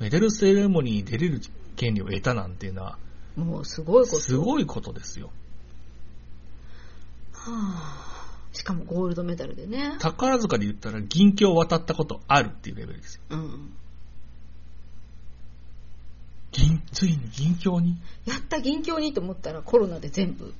[0.00, 1.40] メダルセレモニーに出れる
[1.76, 2.98] 権利を得たなんていうのは、
[3.38, 4.20] もうすごいこと。
[4.20, 5.30] すごいことですよ。
[7.32, 9.96] はあ、しかもゴールドメダルでね。
[10.00, 13.22] 宝塚で言ったら銀鏡渡ったことあるっていうレベルですよ。
[13.30, 13.72] うん。
[16.50, 18.00] 銀、ついに銀鏡に？
[18.26, 20.52] やった銀鏡にと思ったらコロナで全部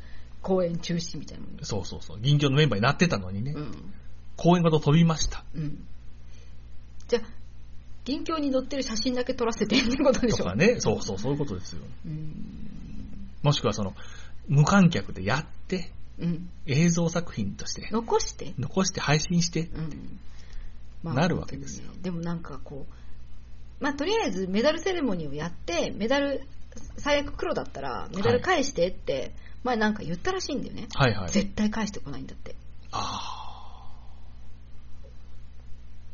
[0.43, 2.20] 公演中止みたいなそうそうそう。
[2.20, 3.93] 銀鏡のメンバーになってたのにね、うん。
[4.37, 5.45] 公演ごと飛びました。
[5.55, 5.85] うん。
[7.09, 7.22] じゃあ、
[8.05, 11.83] 銀鏡に載ってる写真だけ撮らせてってことでしょとかね、そうそう、そういうことですよ。
[12.07, 12.58] うん。
[13.43, 13.95] もしくはその、
[14.49, 16.51] 無観客でやって、うん。
[16.66, 18.55] 映像作品として、残して？
[18.59, 19.70] 残して配信して、
[21.05, 21.14] うん。
[21.14, 26.45] なるわけですよねでもなんかこう、まあとりあえずメダルセレモニーをやって、メダル、
[26.97, 29.32] 最悪黒だったらメダル返してって、
[29.62, 30.89] 前なんか言ったらしいんだよね。
[30.95, 31.30] はいはい。
[31.30, 32.57] 絶対返してこないんだって。
[32.91, 33.93] あ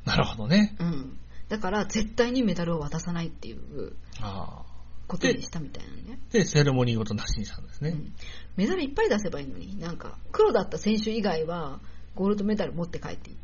[0.06, 0.10] あ。
[0.10, 0.76] なるほどね。
[0.78, 1.18] うん。
[1.48, 4.73] だから絶対にメダルを渡さないっていうああ。
[5.06, 6.18] ことにしたみたいなのね。
[6.32, 7.90] で、セレモニーごとなしにしたんですね。
[7.90, 8.12] うん。
[8.56, 11.80] メダルいっぱい出せばいいのに、なんか黒だった選手以外は
[12.14, 13.36] ゴールドメダル持って帰っていい。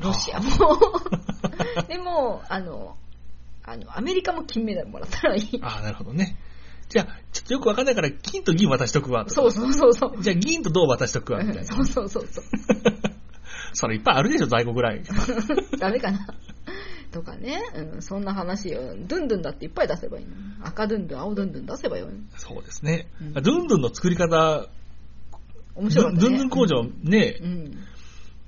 [0.00, 0.50] ロシアも。
[1.88, 2.96] でも、あの、
[3.64, 5.60] あの、アメリカも金メダルもらったらいい。
[5.62, 6.36] ああ、なるほどね。
[6.88, 9.24] じゃあ、ちょっとよくわかんないから、金と銀渡しとくわ。
[9.28, 10.22] そうそうそうそう。
[10.22, 11.64] じゃあ、銀と銅渡しとくわ、みたいな。
[11.72, 12.44] そうそうそうそう。
[13.72, 15.02] それいっぱいあるでしょ、在庫ぐらい。
[15.78, 16.26] ダメかな。
[17.10, 17.62] とかね、
[17.94, 18.80] うん、そんな話よ。
[19.06, 20.32] ドゥンドゥンだっていっぱい出せばいいの。
[20.62, 22.10] 赤ドゥンドゥン、青ドゥンドゥン出せばいいの。
[22.36, 23.08] そうですね。
[23.20, 24.66] うんドゥンドゥンの作り方、
[25.74, 26.22] 面白かったね。
[26.22, 27.76] ドゥンドゥン工場ね、うん。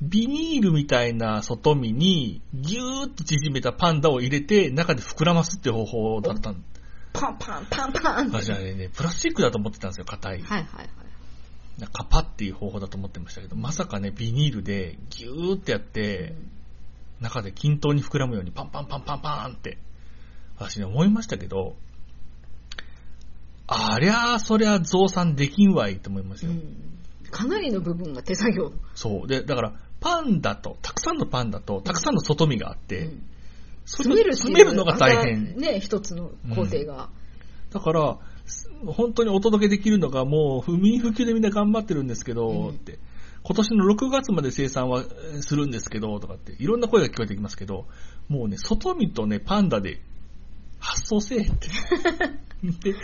[0.03, 6.65] ビニールみたいな外身にギューッと縮めたパンダを入れて中で膨らますって方法だったん
[7.13, 8.37] パンパンパンパンって。
[8.43, 10.41] 私はね、プラスチックだと思ってたんですよ、硬い。
[10.41, 10.89] はいはいはい。
[11.93, 16.35] カパっていう方法だと思ってましたけど、まさかね、ビニールでギューってやって、
[17.23, 19.79] 中で均等に膨らむようにパンパンパンパンパンって、
[20.57, 21.77] 私ね、思いましたけど、
[23.67, 26.51] ありゃあ、そりゃ増産できんわいと思いますよ。
[26.51, 27.31] うん。
[27.31, 28.73] かなりの部分が手作業。
[28.95, 29.27] そう。
[29.27, 33.23] で、だから、パンダと、たくさんのパンダと、たくさんの外身があって、うん
[33.85, 35.57] 詰める詰めるのが大変。
[35.57, 37.11] ね、一つの工程が。
[37.73, 42.99] だから、す本当にお届けできるのがもう、不眠不休でみんな頑張ってるんですけど、うんって。
[43.45, 45.03] 今年の6月まで生産は
[45.35, 47.87] えーするんですけど、とかって、いろんな声が聞こえてきますけど、
[48.29, 50.01] もうね、外見とね、パンダで
[50.79, 51.69] 発送せえって。
[52.63, 52.95] で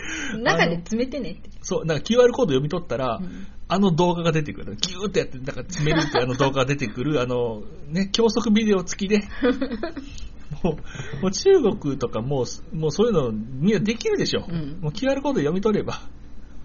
[0.41, 1.49] 中で詰めてねって。
[1.61, 4.75] そう、なんか QR コード読み取ったら、うんあの動画が出てくる。
[4.77, 9.19] ギューってやって、なんか詰めるってあの動画が出てくる、あの、ね、教則ビデオ付きで、
[10.63, 14.43] もう、もう中国とかもう、もうそういうのみんなできるでしょ。
[14.49, 16.01] うんもう QR コード読み取れば、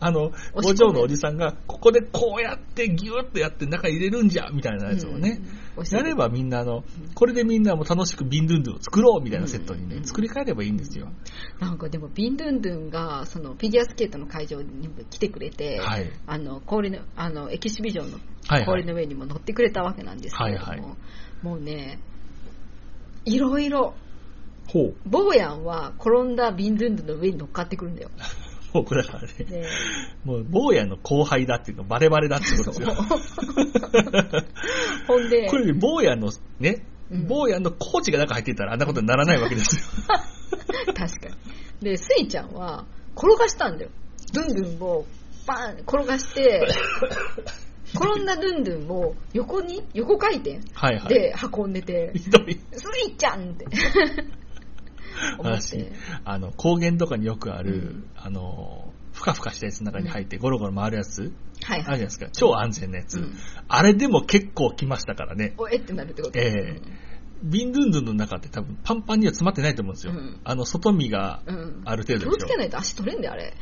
[0.00, 5.40] あの、工場のおじさんが、ここでこうやってギューってやって中入れるんじゃ、みたいなやつをね、
[5.76, 5.86] うん。
[5.90, 6.84] やればみんなあの、
[7.14, 11.08] これでみんなも楽しくビンドゥンドゥンを作ろうみたいなセットにね、うん作り変えればいいんですよ。
[11.60, 16.10] なんかでもビンドゥンドゥンがそのフィギュアスケートの会場に来てくれて、はい。
[16.26, 18.18] あの氷のあのエキシビジョンの
[18.66, 20.96] 氷の上にも乗ってくれたわけなんですけれども、はいはい。
[21.42, 21.98] もうね
[23.24, 23.94] いろいろ
[24.68, 24.94] ほう。
[25.06, 28.10] ボーヤンは転んだビンドゥンドゥンの上に乗っかってくるんだよ。
[28.74, 29.68] もうこれだからね、で
[30.24, 32.94] もう、坊やの後輩だっていうのバレバレだってことですよ。
[35.06, 39.82] ほんでこれ、坊やのね、うん坊やのコーチが中入ってたらあんなことにならないわけですよ。
[40.92, 41.34] 確かに。
[41.82, 42.84] で、スイちゃんは
[43.16, 43.90] 転がしたんだよ。
[44.32, 45.06] ドゥンドゥンを
[45.46, 46.66] バーン転がして、
[47.94, 51.08] 転んだドゥンドゥンを横に、横回転はいはい。
[51.14, 52.58] で運んでて、ひどい。
[52.72, 53.66] スイちゃんって
[55.38, 55.92] 思っ私て。、
[56.24, 61.84] あの、高原とかによくある、うんあの、ふかふかしたやつの中に入ってゴロゴロ回るやつ、はいあるじゃはい。
[61.84, 62.28] ないですか。
[62.32, 63.18] 超安全なやつ。
[63.18, 63.34] うん
[63.68, 65.54] あれでも結構来ましたからね。
[65.56, 65.76] おえ？
[65.76, 66.38] ってなるってこと？
[66.38, 66.42] え
[66.78, 66.80] え
[67.42, 70.12] ビンドゥンドゥンの中って多分パンパンには詰まってないと思うんですよ。
[70.12, 72.46] うんあの、外身がうんうんある程気度でしょ。
[72.46, 73.54] をつけないと足取れんだよ、あれ。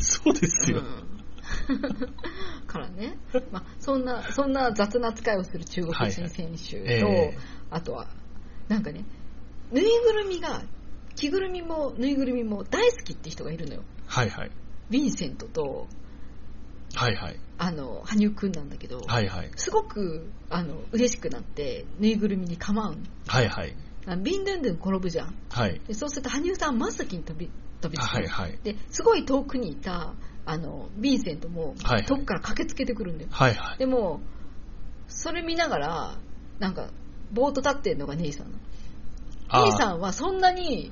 [0.00, 0.78] そうですよ。
[0.78, 1.04] うん
[2.66, 3.16] からね、
[3.50, 7.38] まあ、そんなそんな雑な扱いをする中国人選手と、はいはいええ
[7.70, 8.06] あとは
[8.68, 9.04] なんかね
[9.72, 10.62] ぬいぐるみが
[11.18, 14.50] 着ぐるみもぬいぐるみも大好きって人がいるのよはいはい。
[14.90, 15.86] ヴィンセントと
[16.94, 17.40] はいはい。
[17.58, 19.50] あの羽生くんなんだけど、はいはい。
[19.56, 23.74] すごくあの嬉しくなってぬいぐるみに構うのはいはい。
[24.06, 25.80] あビンドゥンドゥン転ぶじゃんはい。
[25.86, 27.50] でそうすると羽生さん真っ先に飛び
[27.80, 28.58] 飛びつくはいはい。
[28.62, 30.14] ですごい遠くにいた
[30.46, 33.78] あのヴィンセントもはいはい遠くから駆けつけてくるんだよ、はいはい。
[33.78, 34.20] でも、
[35.08, 36.18] それ見ながら、
[36.58, 36.88] なんか、
[37.32, 38.58] ぼーっと立ってるのが姉さんな
[39.60, 39.66] の。
[39.66, 40.90] 姉さんはそんなに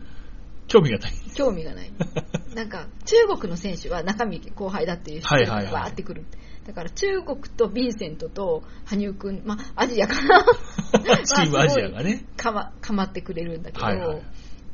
[0.68, 1.12] 興味がない。
[1.34, 1.92] 興味がない。
[2.54, 6.24] なんか中国の選手は中身後輩だっていう人がわーってくる。
[6.66, 10.44] だから中国とヴィンセントと羽生くん、まあアジアかな。
[11.24, 12.24] チームアジアがね。
[12.36, 14.22] かま、かまってくれるんだけど、はいはい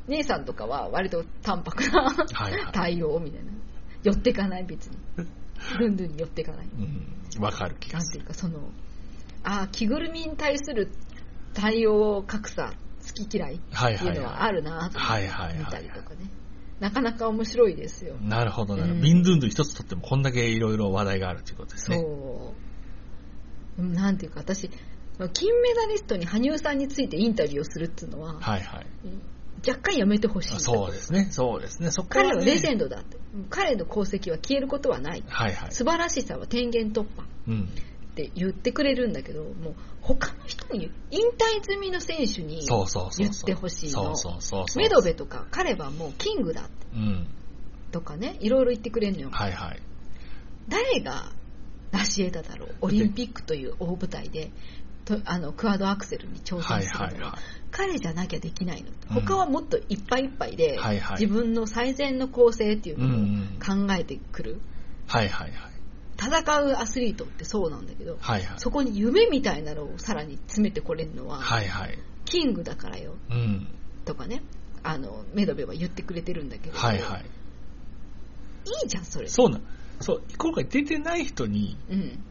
[0.08, 3.52] 姉さんとかは割と淡白なはいはい 対応みたいな。
[4.02, 4.96] 寄ってかない別に。
[5.78, 6.66] ルンルンに寄ってかない。
[6.66, 7.42] うん。
[7.42, 8.24] わかる気がする。
[8.24, 8.72] なんていうか、その、
[9.44, 10.90] ああ、着ぐるみに対する
[11.54, 12.72] 対応格差、
[13.06, 16.30] 好き嫌いはいっていうのはあるなと見たりとかね。
[16.80, 18.16] なかなか面白いですよ。
[18.20, 18.94] なるほどなるほど。
[18.96, 21.98] うんビンドゥンドゥン一つとってもこんだけいろいろ話題があるということですね。
[21.98, 22.54] そ
[23.78, 23.82] う。
[23.82, 24.68] なんていうか、私、
[25.32, 28.86] 金メダリストに羽生さんについてインタビューをするっていうのは、はいはい。
[29.66, 31.28] 若干やめてほしいそうですね。
[31.30, 31.92] そうですね。
[31.92, 33.16] そこは、ね、彼はレジェンドだって。
[33.48, 35.22] 彼の功績は消えることはない。
[35.28, 35.72] はいはい。
[35.72, 37.68] 素晴らしさは天元突破うん。
[38.12, 42.60] って言ってくれるんだけど、もう他の人に、引退済みの選手に。
[43.16, 44.14] 言ってほしいの。
[44.76, 47.26] メドベとか彼はもうキングだってうん。
[47.90, 49.30] とかね、いろいろ言ってくれるのよ。
[49.32, 49.80] はいはい。
[50.68, 51.32] 誰が
[51.90, 54.50] 成し得ただろうオリンピックという大舞台で、
[55.04, 57.40] とあのクアッドアクセルに挑はい戦するのは、はいはい。
[57.70, 58.88] 彼じゃなきゃできないの。
[58.88, 63.58] うん他はもっといっぱいいっぱいで、はいはい自分の最善の構成っていうのん。
[63.58, 64.60] を考えてくる。
[65.06, 65.71] はいはいはい。
[66.24, 68.60] 戦うアスリートってそうなんだけど、はいはい。
[68.60, 71.98] そこに夢みたいなのをさらに詰めてこれるのは、はいはい。
[72.24, 73.68] キングだからようん。
[74.04, 74.42] とかね、
[74.82, 77.24] あの、メドベは言ってくれてるんだけど、はいはい。
[78.82, 79.28] いいじゃん、それ。
[79.28, 79.62] そうなん。
[80.00, 82.24] そう、今回出てない人にうん。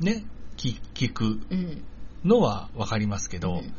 [0.00, 0.24] ね、
[0.56, 1.84] 聞聞くうん。
[2.24, 3.74] のはわかりますけど、うん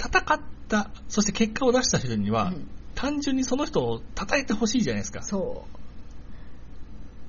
[0.00, 5.22] 戦った、そして結果を出した人には、うん単純にその人を叩いてほしいじゃないですか。
[5.22, 5.77] そう。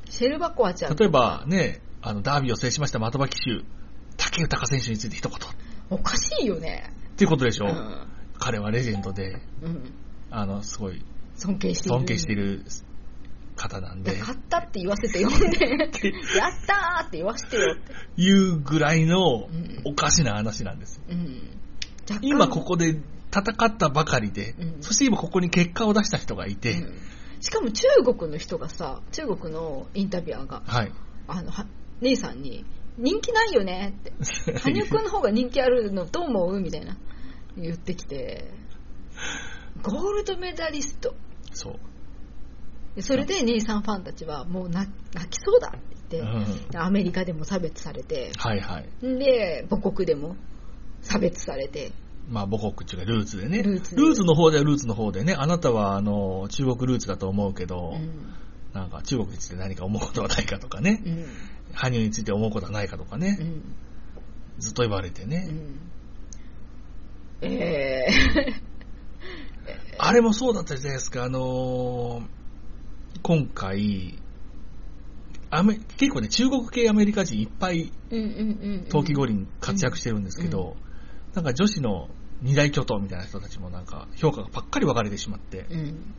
[0.10, 0.95] シェルバコアちゃん。
[0.95, 3.64] 例えば、ね、あの、ダービーを制しました的場騎手、
[4.18, 5.38] 竹豊選手について一言。
[5.89, 6.93] おかしいよね。
[7.12, 8.07] っていうことでしょ、うん。
[8.38, 9.93] 彼はレジェンドで、うん。
[10.32, 11.03] あの、すごい
[11.36, 11.97] 尊敬している。
[11.97, 12.64] 尊敬している
[13.55, 15.36] 方なんで、勝ったって言わせてよね。
[16.38, 18.22] やったーって言わせてよって。
[18.22, 21.01] いうぐらいのうんおかしな話なんです。
[21.10, 21.57] うん。
[22.22, 22.99] 今ここで
[23.32, 27.09] 戦ったばかりで、うんそして今ここに結果を出した人がいて、うん
[27.42, 30.92] しかも中国の人がさ、中国のインタビュアーが、はい。
[31.28, 31.66] あの、は
[32.02, 32.66] 姉さんに、
[32.98, 34.14] 人気ないよねって。
[34.60, 36.98] 羽生くんの方が人気あるのどう思うみたいな。
[37.58, 38.52] 言ってきて、
[39.82, 41.16] ゴールドメダリスト。
[41.54, 41.80] そう。
[42.96, 45.80] でそれで姉さんファンたちはもう泣泣きそうだっ
[46.10, 46.68] てう言って、ん。
[46.70, 48.90] でアメリカでも差別されて、はいはい。
[49.02, 50.36] で、母国でも
[51.02, 51.92] 差別されて、
[52.30, 53.63] まあ母国っていうかルーツでね。
[53.63, 53.82] ルー
[54.13, 58.34] ツの方ではルーツの方でね、あなたはあの、中国ルーツだと思うけど、うん。
[58.73, 61.25] なんか中国について何か思うことはないかとかね、うん。
[61.73, 63.75] 羽生について思うことはないかとかね、うん。
[64.59, 65.49] ずっと言われてね。
[67.41, 67.51] うん。
[67.51, 68.05] え
[69.97, 72.39] あれもそうだったじゃないですか、あのー
[73.21, 74.17] 今回、
[75.49, 80.77] アメ結構ね、中国系アメリカ人いっぱい冬季五輪活躍してるんですけど、
[81.34, 82.09] なんか女子の
[82.42, 86.16] 二大巨頭みたいな人たちもなんか評価がばっかり分かれてしまって、うん。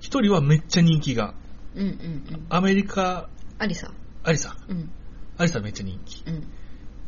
[0.00, 1.34] 一人はめっちゃ人気が、
[1.74, 2.46] うんうんうん。
[2.48, 3.28] アメリカ、
[3.58, 3.92] アリサ。
[4.24, 4.90] アリサ、うん。
[5.36, 6.22] アリサめっちゃ人気。
[6.26, 6.46] うん。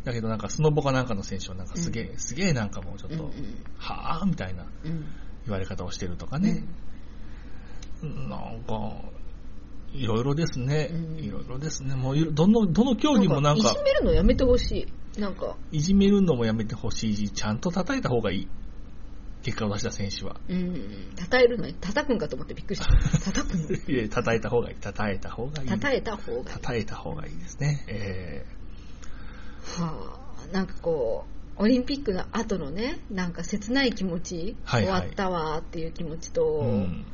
[0.05, 3.65] だけどなんかスノボかなんかの選手はなんかすげえ、すげえなんかもうちょっと、うんうん。
[3.77, 5.05] はぁみたいなうん。
[5.47, 6.65] 言われ方をしてるとかね。
[8.03, 8.93] なんか、
[9.93, 10.91] いろいろですね。
[10.93, 11.19] うん。
[11.19, 11.95] いろいろですね。
[11.95, 14.87] もういろ、どの、どの競技もなんかいじ、めるのやめてほしい
[15.19, 18.49] なんかいじめるのもやめてほしいし、ちゃんと叩いた方がいい。
[19.43, 20.37] 結果を出した選手は。
[20.49, 22.87] うん叩えるのに叩くんかと思ってびっくりした
[23.33, 23.95] 叩くの？
[23.95, 24.77] いや、叩いた方がいい。
[24.77, 25.69] 叩いた方がいい。
[25.69, 27.85] 叩えた方がいい叩いた方がいいですね。
[27.89, 28.47] え
[29.79, 30.19] は
[30.51, 31.25] あ、なんかこ
[31.59, 37.07] う、オリンピックの後のね、なんか切ない気持ち、はいはい終わったわっていう気持ちと、ーうん。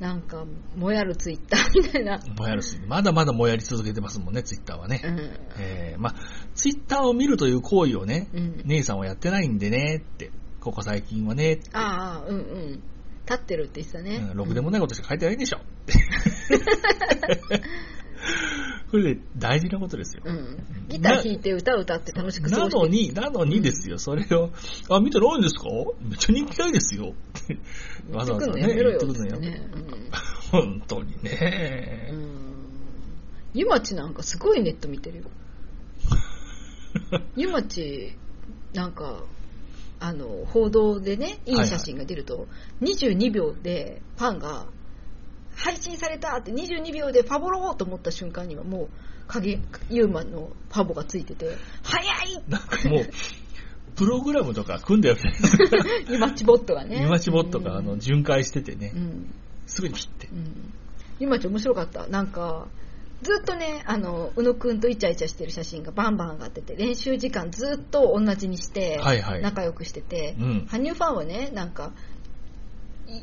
[0.00, 0.44] なんか、
[0.76, 2.18] もやるツイッターみたいな。
[2.36, 5.00] もやるし、まだまだもやり続けてますもんね、ツイッターはね。
[5.04, 5.38] うん。
[5.58, 6.14] えー、まあ、
[6.54, 8.62] ツイッターを見るという行為をね、うん。
[8.64, 12.82] 姉さんはやってないんでねって、ここ最近はね、ああ、うんうん。
[13.24, 14.28] 立ってるって言ってたね。
[14.30, 15.58] うん、ろくでもないことしか書いてないでしょ。
[18.90, 20.22] これで大事なことですよ。
[20.26, 20.58] うん。
[20.88, 24.50] ギター弾いて歌歌って楽しく過なのに、なのにですよ、それを、
[24.90, 25.68] あ、見てないんですか？
[26.00, 27.14] めっちゃ人気ないですよ。
[28.12, 29.70] わざわざね、言ってくんのやめん。
[30.50, 31.22] 本当にうん。
[31.22, 32.08] ね。
[32.12, 32.28] うん。
[33.54, 35.24] ゆまちなんかすごいネット見てるよ。
[37.36, 38.16] ゆまち、
[38.74, 39.24] なんか、
[40.00, 42.46] あの、報道でね、いい写真が出ると、
[42.82, 44.66] 22秒でファンが、
[45.54, 48.88] 配信されたって22秒でファボろうと思った瞬間にはもう、
[49.28, 53.10] 影、ユーマのファボがついてて、早いなんかもう、
[53.96, 55.32] プログラムとか組んでるね。
[56.08, 57.04] ユマチボットがね。
[57.04, 59.34] 今しぼっとか、あの、うん巡回しててねう、ん。
[59.66, 60.34] すぐにピッてう。
[60.34, 60.72] ん。
[61.20, 62.06] 今ち面白かった。
[62.06, 62.68] なんか、
[63.22, 70.66] ずっとね、あの、宇野くんとイチャイチャしてる写真がバンバン上がってて、練習時間ずっと同じにして、はいはい仲良くしてて、うん。
[70.68, 71.92] 羽生ファンはね、なんか、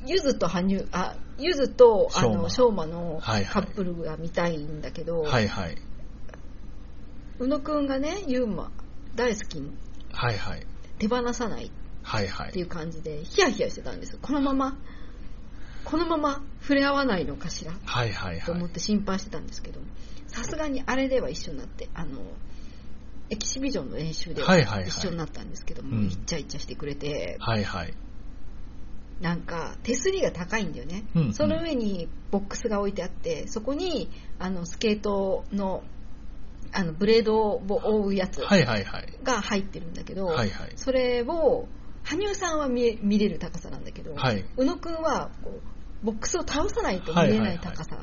[0.05, 5.77] ゆずと羽生、あ、ゆずと、あの、ししょうまのはいはいカップルが見たいんだけど、はいはい。
[7.39, 8.71] 宇野くんがね、ユーマ
[9.15, 9.71] 大好きに
[10.11, 10.65] はいはい。
[10.99, 11.71] 手放さない
[12.03, 12.49] はいはい。
[12.49, 14.19] っていう感じで、ヒヤヒヤしてたんですよ。
[14.21, 14.77] このまま、
[15.85, 17.71] このまま触れ合わないのかしら？
[17.83, 18.69] はいはいはいと思っ。
[18.69, 19.79] て心配してたんですけど、
[20.27, 22.19] さすがにあれでは一緒になって、あの、
[23.31, 27.93] エキシビジョンの練習でははいはいはい一緒になったんですけども、うんイチャイチャしてくれて、はいはい。
[29.21, 35.83] なんか手すりが高いんだよね、うんうんその上にボックスが置いてあってそこにあのスケートの
[36.71, 39.07] あのブレードを覆うやつはいはいはい。
[39.23, 40.73] が入ってるんだけど、はいはい。
[40.75, 41.67] それを
[42.03, 44.45] 羽生さんは見え見れる高さなんだけど、はい。
[44.57, 45.59] 宇野くんはこ
[46.03, 47.97] うボックスを倒さないと見れない高さ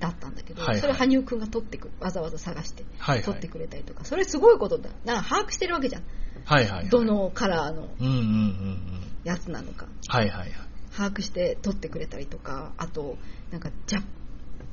[0.00, 3.24] だったんだけど、はいはいそれを羽生くんが取ってくわざわざ探してはいはい。
[3.24, 6.02] 取ってくれたりとか、それすごいことだなんか把握してるわけじゃん、
[6.46, 6.88] はいはい。
[6.88, 9.11] どのカラーのうんうんうんうん。
[9.24, 10.52] やつなのかはいはいはい。
[10.96, 13.16] 把握して撮ってくれたりとかあと
[13.50, 14.02] なんかジャ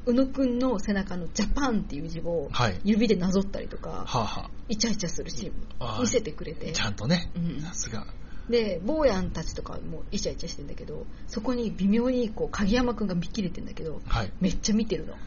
[0.06, 2.80] 宇野くんの背中の「ジャパン」っていう字をはい。
[2.84, 7.40] 指でなぞったりとかはあ、はイチャイチャするシーン見せてくれてあ、ちゃんとねう。
[7.40, 8.06] んさすが。
[8.50, 14.32] で坊やんたちとかもイチャイチャしてんだけどそこに微妙にこう鍵山くんが見切れてんだけどはい。
[14.42, 15.14] めっちゃ見てるの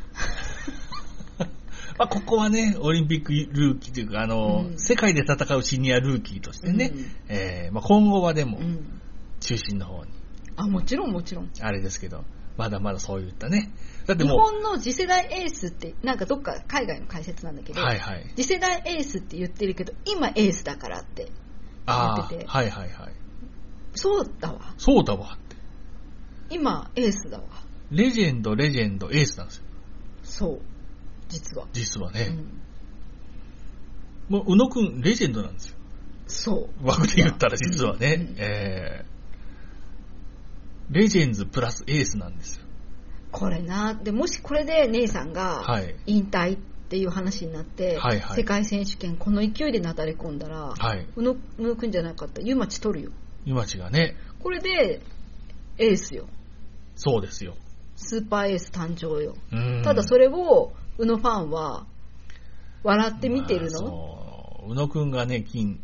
[1.99, 9.01] まあ、ここはね、オリンピックルーキーというか、あの、うん世界で戦うシニアルーキーとしてね、うんえーまあ、今後はでもう、ん
[9.43, 10.11] 中心の方に、
[10.57, 12.25] あもちろんもちろんあれですけど、
[12.57, 13.73] まだまだそういったね。
[14.07, 18.33] だって日も本の次世代エースってなんかどっか海外の解説なんだけう、ど、はいはい。
[18.37, 21.29] 次世代エースって言ってるけど今エースだからって
[21.87, 23.13] あ言っててあ、はいはいはい。
[23.95, 25.57] そうだわそうだわって。
[26.51, 27.45] 今エースだわ
[27.91, 29.65] レジェンド、レジェンド、エースなんですよ。
[30.23, 30.61] そう
[31.29, 32.39] 実は、実はね。
[34.31, 35.77] うん、もう、宇野くん、レジェンドなんですよ。
[36.27, 38.15] そう枠で言ったら実はね。
[38.15, 39.12] うんえー、
[40.91, 42.67] レジェンズプラスエースなんですよ。
[43.31, 45.95] これなでもしこれで姉さんがはい。
[46.07, 51.07] 引退っていう話になって、はいはい世界選手権この勢いでなだれ込んだら、はい。
[51.17, 53.13] 宇野宇野くんじゃなかった湯町取るよ
[53.45, 55.01] 今ちがね、これで
[55.79, 56.27] エースよ
[56.95, 57.55] そうですよ。
[57.97, 61.87] スーパーエース誕生よ、うんただそれを宇野ファンは
[62.83, 64.73] 笑って見てるまあの、そう。
[64.73, 65.81] 宇野くんがね、金、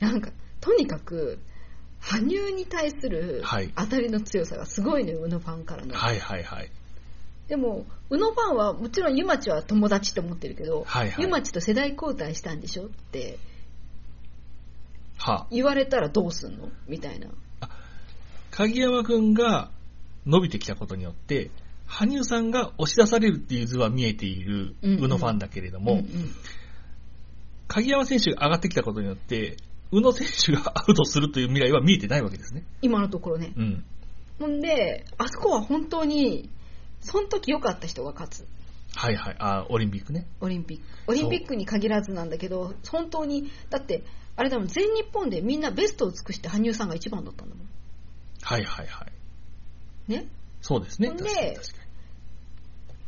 [0.00, 0.30] なんか
[0.60, 1.38] とにかく
[2.02, 3.72] 羽生に対するはい。
[3.76, 6.70] 当たりの強さがすごいのよ宇野ファンからの、はいはいはい。
[7.48, 11.24] でも宇野ファンはもちろん湯町は友達と思ってるけど、はいはい。
[11.24, 13.38] 湯町と世代交代したんでしょって
[15.16, 15.46] は。
[15.50, 16.70] 言われたらどうすんの？
[16.88, 17.28] みたいな。
[18.50, 19.70] 鍵山くんが
[20.26, 21.50] 伸びてきたことによって、
[21.86, 26.06] 羽生さんが押し出されるっていう図は見えている宇野ファンだけれども、うんうん。
[27.68, 29.56] 鍵山選手が上がってきたことによって、
[29.92, 32.64] 宇野選手がアウトするという未来は見えてないわけですね。
[32.80, 33.84] 今のところねうん。
[34.40, 36.50] ほんであそこは本当に
[37.00, 38.46] その時良かった人が勝つ
[38.94, 39.36] はいはい。
[39.38, 40.26] あ、オリンピックね。
[40.40, 44.02] オリンピックオリンピックに限らずなんだけど本当にだって
[44.36, 47.68] あれだもん全日本でみんなベストを尽くして羽生さんが一番だったんだもん
[48.40, 50.10] はいはいはい。
[50.10, 50.26] ね？
[50.62, 51.08] そうですね。
[51.08, 51.82] ほんで確かに確かに。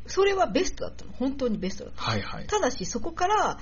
[0.06, 2.46] それはベストだったの本当にベストだっはいはい。
[2.46, 3.58] たただしそこから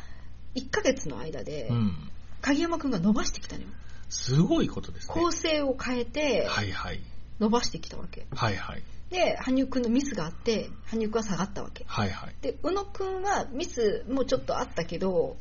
[0.57, 2.12] 1ヶ月の間でうん。
[2.43, 3.69] 鍵山くんが伸ばしてきたのよ
[4.11, 5.15] すごいことですね。
[5.15, 7.01] 構成を変えてはいはい。
[7.41, 8.83] 伸ばしてきたわけはいはい。
[9.11, 12.35] で羽生くんのミスがあって羽生くんは下がったわけはいはい。
[12.43, 15.37] で宇野くんはミスもちょっとあったけど、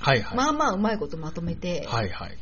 [0.00, 0.36] はいはい。
[0.36, 2.38] まあまあうまいことまとめてはいはい。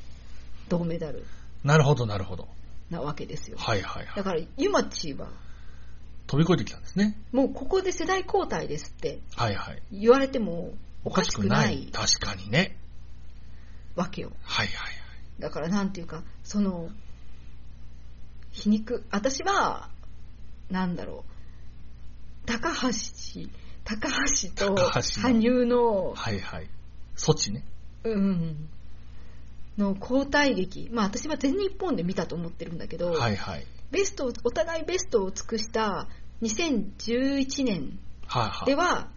[0.69, 1.25] 銅メダル
[1.65, 2.49] なるほどなるほど。
[2.91, 4.17] なわけですよはいはいはい。
[4.17, 5.29] だから湯町は
[6.27, 7.19] 飛び越えてきたんですね。
[7.33, 9.83] もうここで世代交代ですってはいはい。
[9.91, 10.71] 言われても
[11.05, 12.79] おかしくない確かにね。
[13.95, 14.95] わけよはいはいはい。
[15.41, 16.91] だからなんていうかその
[18.51, 19.91] 皮肉私は
[20.71, 22.89] なんだろう高橋
[23.85, 25.01] 高橋と羽
[25.41, 26.69] 生のはいはい。
[27.17, 27.65] 措置ね。
[28.05, 28.69] うん
[29.79, 33.67] の交代劇まあ私は全日本で見たと思ってるんだけど、はいはい。
[33.91, 36.09] ベストをお互いベストを尽くした
[36.43, 39.13] 2011年はいはい。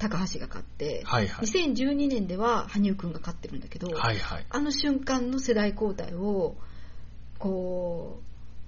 [0.00, 1.46] 高橋が勝って、はいはい。
[1.46, 4.46] 2012年では羽生くんが勝ってるんだけど、はいはい。
[4.48, 6.56] あの瞬間の世代交代を
[7.38, 8.20] こ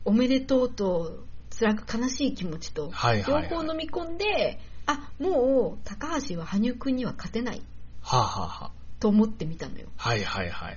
[0.05, 1.25] うおめでとうと
[1.59, 3.49] 辛く悲しい気持ちと両はいはいはい。
[3.49, 7.63] 方飲み込んで、あもう高橋は羽生くんには勝てない
[8.03, 8.71] はあ、はあはあ、
[9.01, 10.77] と思ってみたのよはいはいはいはい。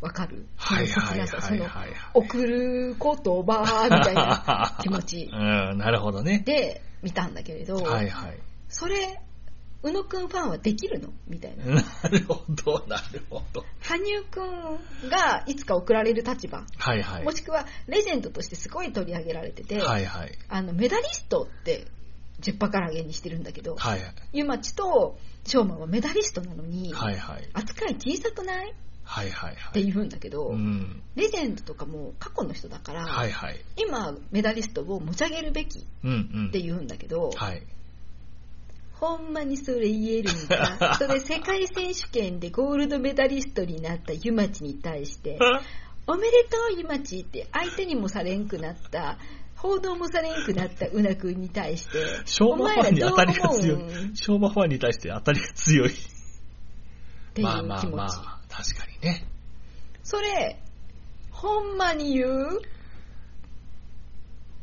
[0.00, 0.46] わかる？
[0.56, 1.90] はいはいはいはいはい。
[2.14, 5.36] 送る言葉みたいな気持ち う
[5.74, 6.40] ん、なるほどね。
[6.46, 8.38] で見たんだけれど、はいはい。
[8.68, 9.20] それ、
[9.82, 11.10] 宇野くんファンはできるの？
[11.28, 11.64] みたいな。
[11.64, 13.64] なるほど、なるほど。
[13.80, 17.30] 羽生くんがいつか送られる立場、はいはいも。
[17.32, 20.32] しくはレジェンドとしてすごい取り上げられてて、はいはい。
[20.48, 21.86] あのメダリストって
[22.40, 24.14] 10羽からげにしてるんだけど、はいはい。
[24.32, 25.16] ゆまちと
[25.46, 27.48] 翔馬はメダリストなのに、はいはい。
[27.52, 28.70] 扱い小さくない？
[28.70, 29.72] っはいはいはい。
[29.74, 31.02] て言うんだけど、うん。
[31.14, 33.60] レジェンドとかも過去の人だから、はいはい。
[33.76, 36.14] 今メダリストを持ち上げるべきっうんう
[36.48, 36.50] ん。
[36.50, 37.62] て言うんだけど、はい。
[39.00, 45.38] ほんまにそれ言えるんか それ世界選手権でゴールドメダリストになったゆまちに対して、
[46.06, 49.18] おめでとうゆまちって相手にもされんくなった、
[49.56, 54.16] 報道もされんくなったうなくんに対して、昭和ファンに当たりが強いお前らどう思う。
[54.16, 55.88] 昭和ファンに対して当たりが強い。
[55.88, 55.92] っ
[57.34, 57.96] ていうまあまあ気持ち。
[57.96, 59.26] まあ、確かにね。
[60.02, 60.60] それ、
[61.30, 62.60] ほんまに言う？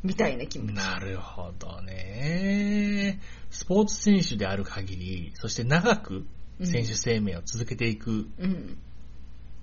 [0.02, 0.74] みたいな気持ち。
[0.74, 3.18] なるほどね。
[3.56, 6.26] スポーツ選手である限り、そして長く
[6.62, 8.76] 選手生命を続けていくうん。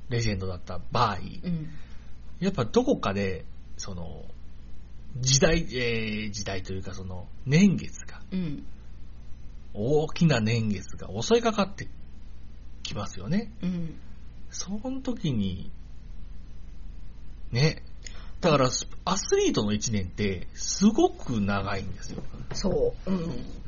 [0.10, 1.70] レジェンドだった場合、うん。
[2.39, 3.46] やっぱどこかで、
[3.78, 4.26] その、
[5.20, 8.66] 時代、えー時代というかその、年月が、うん。
[9.76, 11.88] 大きな年月が襲いかかって
[12.82, 13.52] きますよね。
[13.62, 13.96] うん。
[14.50, 15.72] その時に、
[17.52, 17.84] ね。
[18.41, 22.24] だから、スアスリートの1年って、すごく長いんですよ。
[22.54, 23.12] そう。
[23.12, 23.64] うん。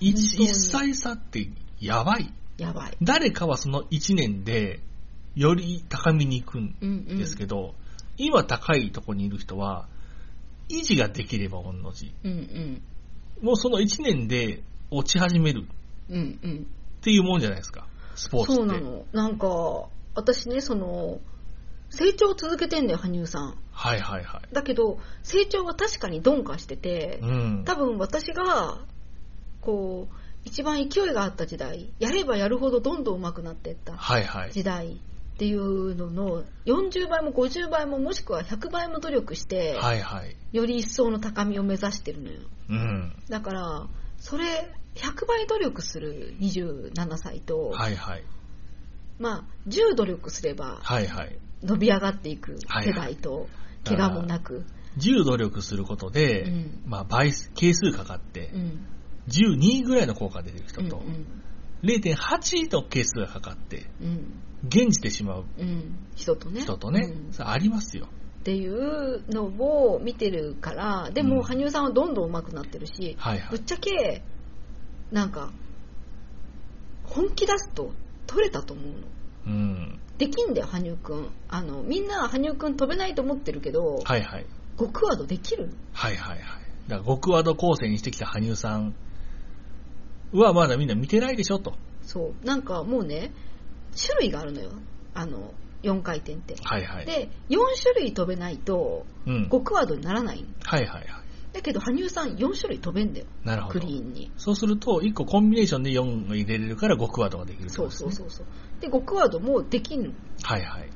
[0.00, 1.48] 一本当に一歳差って
[1.80, 2.32] やばい。
[2.58, 2.96] やばい。
[3.02, 4.80] 誰かはその1年で、
[5.34, 7.18] より高みに行くんうんうん。
[7.18, 7.74] ですけど、
[8.18, 9.86] 今高いとこにいる人は、
[10.68, 12.12] 維持ができれば御の字。
[12.24, 12.82] うんうん。
[13.42, 15.66] もうその1年で落ち始める
[16.10, 16.66] うんうん。
[17.00, 17.86] っていうもんじゃないですか。
[18.14, 18.56] スポーツって。
[18.56, 19.04] そうなの。
[19.12, 21.20] なんか、私ね、その、
[21.88, 23.54] 成長を続けてんだよ、羽生さん。
[23.72, 24.54] はいはいはい。
[24.54, 27.64] だけど、成長は確かに鈍化しててう、ん。
[27.64, 28.78] 多分私が、
[29.60, 34.52] こう、一番勢いがあった時代、やればやるほどどんどん上手くなっていったはいはい。
[34.52, 34.92] 時代っ
[35.38, 40.36] ていうのの40倍も50倍ももしくは100倍も努力して、はいはい。
[40.52, 42.40] より一層の高みを目指してるのよ。
[42.68, 43.12] うん。
[43.28, 43.86] だから、
[44.18, 44.44] それ、
[44.96, 48.24] 100倍努力する27歳と、はいはい。
[49.18, 51.38] まあ、10努力すればはいはい。
[51.62, 53.48] 伸び上がっていく世代と、
[53.84, 54.64] 怪我もなく、
[54.98, 58.86] 10努力することで、うんまあ倍数、係数かかってう、ん、
[59.28, 61.02] 12ぐらいの効果が出てる人うん、と、
[61.82, 66.60] 0.8の係数がかかって、うん、減じてしまううん、人とね。
[66.62, 68.08] 人とね、うんそれありますよ。
[68.40, 73.48] っていうのを見てるから、でうんも、羽生さんはどんどん上手くなってるし、はいはい。
[73.50, 74.22] ぶっちゃけ、
[75.12, 75.52] なんか、
[77.04, 77.92] 本気出すと
[78.26, 78.94] 取れたと思うの。
[79.46, 80.00] うん。
[80.16, 81.28] できんだよ、羽生くん。
[81.48, 84.46] あの、みんな羽生くん飛べないと思ってるけど、はいはい。
[84.78, 85.74] 極ワードできるの。
[85.92, 86.60] はいはいはい。
[86.88, 88.94] だから極ワード構成にしてきた羽生さん
[90.38, 91.74] はまだみんな見てないでしょと。
[92.02, 92.46] そう。
[92.46, 93.32] なんかもうね、
[93.96, 94.70] 種類があるのよ。
[95.14, 96.54] あの、4回転って。
[96.62, 97.06] はいはい。
[97.06, 99.48] で、4種類飛べないと、うん。
[99.50, 100.46] 極ワードにならないの。
[100.62, 101.04] はいはいはい。
[101.52, 103.26] だけど、羽生さん4種類飛べんだよ。
[103.44, 103.98] なるほどクリ。
[103.98, 104.30] ーンに。
[104.36, 108.12] そうすると、1個コンビネーションで4入れれるから極ワードができるってそうですね。
[108.12, 108.46] そうそうそう。
[108.80, 110.12] で、極ワードもできる。
[110.42, 110.88] はいはい。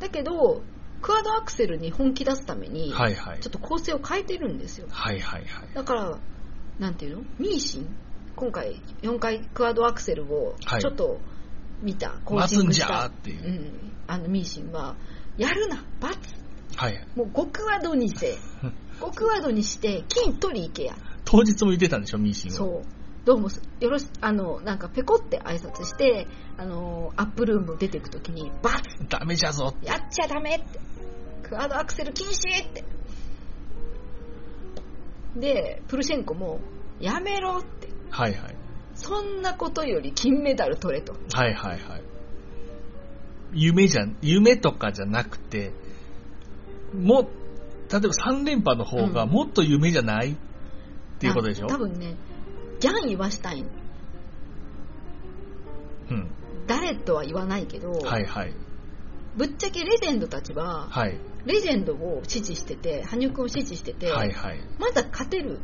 [0.00, 0.62] だけど、
[1.02, 3.50] クワードアクセルに本気出すために、はいはいちょ。
[3.50, 4.88] っと構成を変えてるんですよ。
[4.90, 5.74] はいはいはい。
[5.74, 6.18] だから、
[6.80, 7.22] なんていうの？
[7.38, 7.86] ミーシン？
[8.42, 11.20] 今回4回クワードアクセルをはいちょっと
[11.80, 13.50] 見た、コー待つんじゃチングした、ーっていうう。
[13.50, 14.96] ん、あのミーシンは、
[15.36, 16.18] やるな、罰
[16.74, 17.06] はいはい。
[17.14, 18.36] もう5クワードにせ、
[19.00, 20.96] 5クワードにして金取り行けや。
[21.24, 22.56] 当日も言ってたんでしょ、ミーシンは。
[22.56, 22.82] そう。
[23.24, 26.26] どうもす、よろし、あの、なんかペコって挨拶して、
[26.56, 29.72] あの、アップルーム出てくときに、罰ダメじゃぞ。
[29.82, 30.80] やっちゃダメって。
[31.44, 32.84] クワードアクセル禁止って。
[35.36, 36.58] で、プルシェンコも、
[36.98, 37.82] やめろって。
[38.12, 38.54] はいはい。
[38.94, 41.14] そんなことより金メダル取れと。
[41.32, 42.02] はいはいはい。
[43.54, 45.72] 夢じゃ、夢とかじゃなくて、
[46.94, 47.22] も、
[47.90, 50.36] 例えば3連覇の方がうんもっと夢じゃない、っ
[51.18, 51.66] ていうことでしょ？
[51.66, 52.16] あ多分ね、
[52.80, 53.68] ギャン言わしたいの。
[56.10, 56.30] うん。
[56.66, 58.54] 誰とは言わないけど、はいはい。
[59.36, 61.18] ぶっちゃけレジェンドたちは、はい。
[61.46, 64.60] レジェンドを支持してて、羽生くんを支持してて、はいはい。
[64.78, 65.60] まだ勝てる、うん。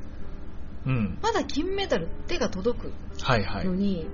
[1.23, 2.93] まだ金メダル手が届く
[3.23, 3.65] はいはい。
[3.65, 4.07] のに、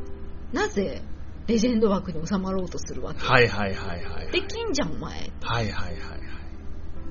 [0.52, 1.02] なぜ
[1.46, 4.32] レジェンド枠に収まろうとするわけ、はいはいはいはい。
[4.32, 6.20] できんじゃんお前はいはいはいはい。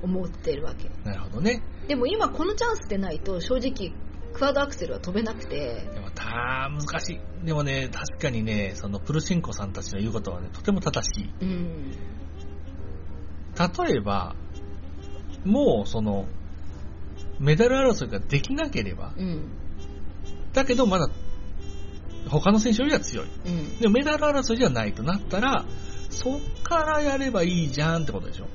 [0.02, 1.64] 思ってるわけなるほどね。
[1.88, 3.94] でも今このチャンスでないと正直
[4.34, 7.45] クワードアクセルは飛べなくてでも、た難しい。
[7.45, 11.34] でもね、確かにね、そのプルシェンコさんたちの言うことはね、とても正しい。
[11.41, 11.98] うん
[13.56, 14.35] 例えば、
[15.45, 16.26] もうその、
[17.39, 19.49] メダル争いができなければ、うん。
[20.53, 21.10] だけどまだ、
[22.30, 23.26] 他の選手よりは強い。
[23.45, 23.80] うん。
[23.80, 25.65] でもメダル争いじゃないとなったら、
[26.10, 28.47] そっからやればいいじゃんってことでしょ。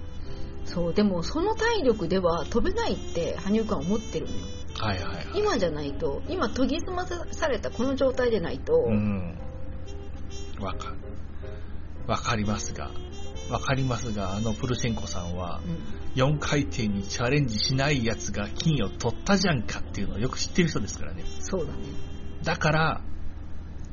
[0.64, 4.38] そう、でもその体力では飛べないって羽生君は思ってるのよ。
[4.78, 5.26] はいはいはい。
[5.34, 9.38] 今じゃないと、今研ぎ澄まされたこの状態でないと、うん。
[10.60, 10.96] わかる。
[12.08, 12.90] わかりますが、
[13.50, 21.22] わかりますが、あのプルシェンコさんは、うん4回転にチャレンジしないやつが金を取ったじゃんかっていうのをよく知ってる人ですからね。
[21.40, 21.78] そうだね。
[22.42, 23.02] だから、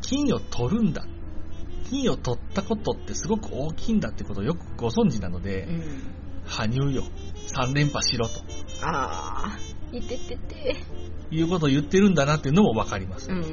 [0.02, 1.06] 金を取るんだ。
[1.90, 6.04] 金を取ったことってすごく大きいんだってことをよくご存知なので、うん。
[6.46, 7.04] 羽生よ、
[7.54, 8.42] 3連覇しろと
[8.82, 10.76] あー、いててて。
[11.32, 13.30] いうことを言ってるんだなっていうのもわかります。
[13.30, 13.44] うん。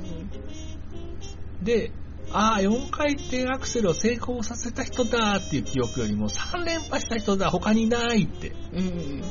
[1.63, 1.93] で、
[2.33, 9.23] ああ、4回転アクセルを成功させた人だっていう記憶よりも3連覇した人だ、他にいないってうん。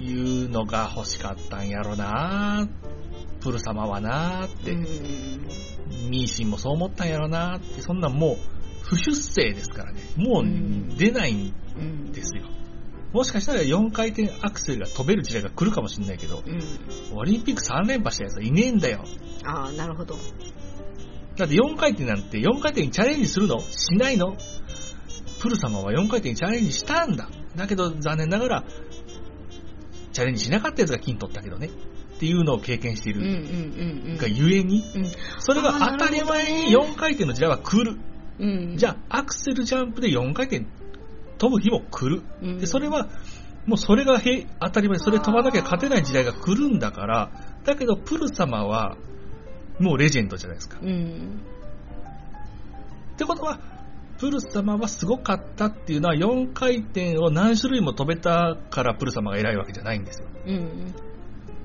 [0.00, 2.68] いうのが欲しかったんやろな
[3.40, 4.82] プル様はなっうて、ん。
[6.10, 8.36] ミーシンもそう思ったんやろなって、そんなんもう
[8.82, 10.00] 不出世ですからね。
[10.16, 12.12] もう出ないんうん。
[12.12, 12.44] ですよ。
[13.12, 17.18] もしかしたら4回転アクセルが飛べる時代が来るかもしれないけど、うん。
[17.18, 19.02] オリンピック3連覇したやつはいねえんだよ。
[19.44, 20.16] あー、なるほど。
[21.38, 23.60] だって4回転なんて4回転にチャレンジするの？
[23.60, 24.36] しないの？
[25.40, 27.30] プル様は4回転にチャレンジしたんだ。
[27.54, 28.64] だけど残念ながら、
[30.12, 31.68] チャレンジしなかったやつが金取ったけどね。
[31.68, 34.16] っていうのを経験しているうんうん。
[34.16, 35.06] がゆえに、うん。
[35.38, 37.96] それが当たり前にあーなるほどね4回転の時代は来る。
[38.40, 38.76] うん。
[38.76, 40.66] じゃあ、アクセルジャンプで4回転
[41.38, 42.22] 飛ぶ日も来る。
[42.42, 43.08] うんで、それは、
[43.66, 47.30] もうそれがへ当たり前、それ飛ばなきゃ勝てない時代が来るんだから、
[47.64, 48.96] だけどプル様は、
[49.78, 50.78] もうレジェンドじゃないですか。
[50.82, 51.40] うん。
[53.14, 53.58] ってことは、
[54.18, 60.28] プル様はすごかったっていうのは4回転を何種類も飛べたからプル様が偉いわけじゃないんですよ。
[60.46, 60.94] うん。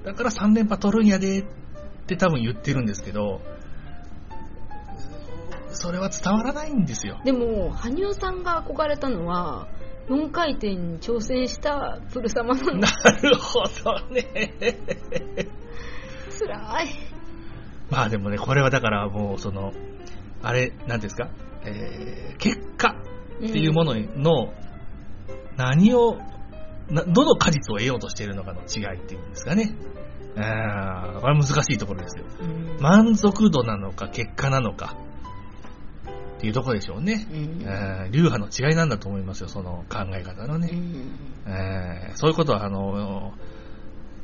[0.04, 1.46] だから3連覇取るんやでっ
[2.06, 3.42] て多分言ってるんですけど、
[5.72, 7.20] それは伝わらないんですよ。
[7.26, 9.68] でも、羽生さんが憧れたのは、
[10.10, 12.80] 4回転に挑戦したプル様なの。
[12.80, 12.90] な
[13.22, 14.24] るほどね。
[16.40, 16.88] 辛い。
[17.94, 19.72] まあでもね、これはだからもうその、
[20.42, 21.30] あれ、なんですか、
[21.64, 22.96] えー、結果
[23.38, 24.52] っていうものの、
[25.58, 26.18] 何を、
[26.90, 29.76] などの果実を得ようとしているのかの違いっていうんですかね。
[30.36, 32.26] あーこれは難しいところですよ。
[32.42, 32.82] うん。
[32.82, 34.98] 満足度なのか結果なのか
[36.38, 37.28] っていうところでしょうね。
[37.32, 40.70] うんえー流派の違いなんだと思いますよ、その考え方のね。
[40.74, 43.34] うんえーそういうことは、あの、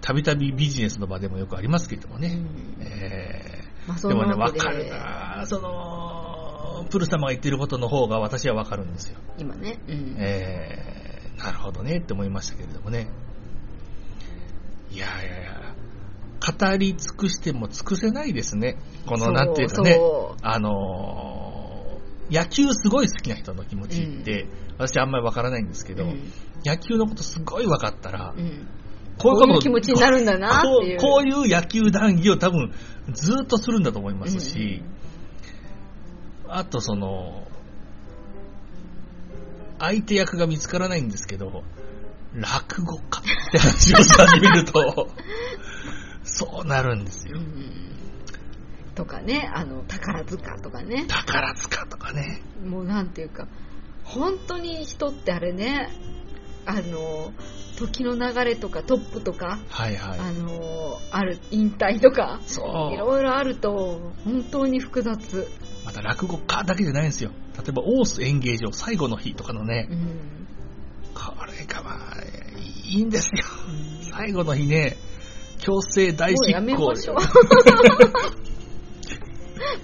[0.01, 2.29] たびたびビジネスの場でもよくありますけれどもね。
[2.29, 9.19] うんえまあ、でもね、わかるなその、プル様が言ってることの方が私はわかるんですよ。
[9.37, 9.79] 今ね。
[9.87, 10.15] うん。
[10.19, 10.99] えー
[11.39, 13.07] なるほどねって思いましたけれどもね。
[14.91, 15.75] いやいやいや、
[16.41, 18.77] 語り尽くしても尽くせないですね。
[19.05, 19.99] この、なんていうかね、
[20.41, 21.79] あのー
[22.31, 24.45] 野球すごい好きな人の気持ちって、
[24.77, 26.31] 私あんまりわからないんですけど、うん
[26.63, 28.67] 野球のことすごい分かったら、うん
[29.19, 30.99] ここういう気持ちになるんだなっていう。
[30.99, 32.73] こうこういう野球談義を多分
[33.11, 34.81] ずっとするんだと思いますし、
[36.47, 37.47] あとその、
[39.77, 41.63] 相手役が見つからないんですけど、
[42.33, 45.09] 落語家って話をし始めると、
[46.23, 47.37] そうなるんですよ。
[47.37, 47.89] うん
[48.99, 51.05] とかね、あの、宝塚とかね。
[51.07, 52.41] 宝塚とかね。
[52.65, 53.47] もうなんていうか、
[54.03, 55.89] 本当に人ってあれね、
[56.65, 57.31] あの、
[57.87, 60.19] 時の流れとかトップとか、はいはい。
[60.19, 65.47] あの、ある、引退とか、そういろいろあると、本当に複雑。
[65.85, 67.31] また落語家だけじゃないんですよ。
[67.57, 70.47] 例えば、大須演芸場最後の日とかのねう、ん。
[71.13, 72.21] これがまあ、
[72.85, 73.43] いいんですよ。
[74.11, 74.97] 最後の日ね、
[75.59, 77.15] 強制大執もうやめ行ましょう。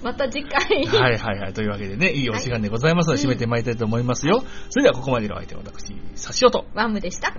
[0.02, 0.86] また次回。
[0.86, 1.52] はいはいはい。
[1.52, 4.44] というわけでね、いいお時間でございますので、はい締めてまいりたいと思いますよ。
[4.70, 6.64] それではここまでの相手は私、差し音。
[6.74, 7.34] ワムでした。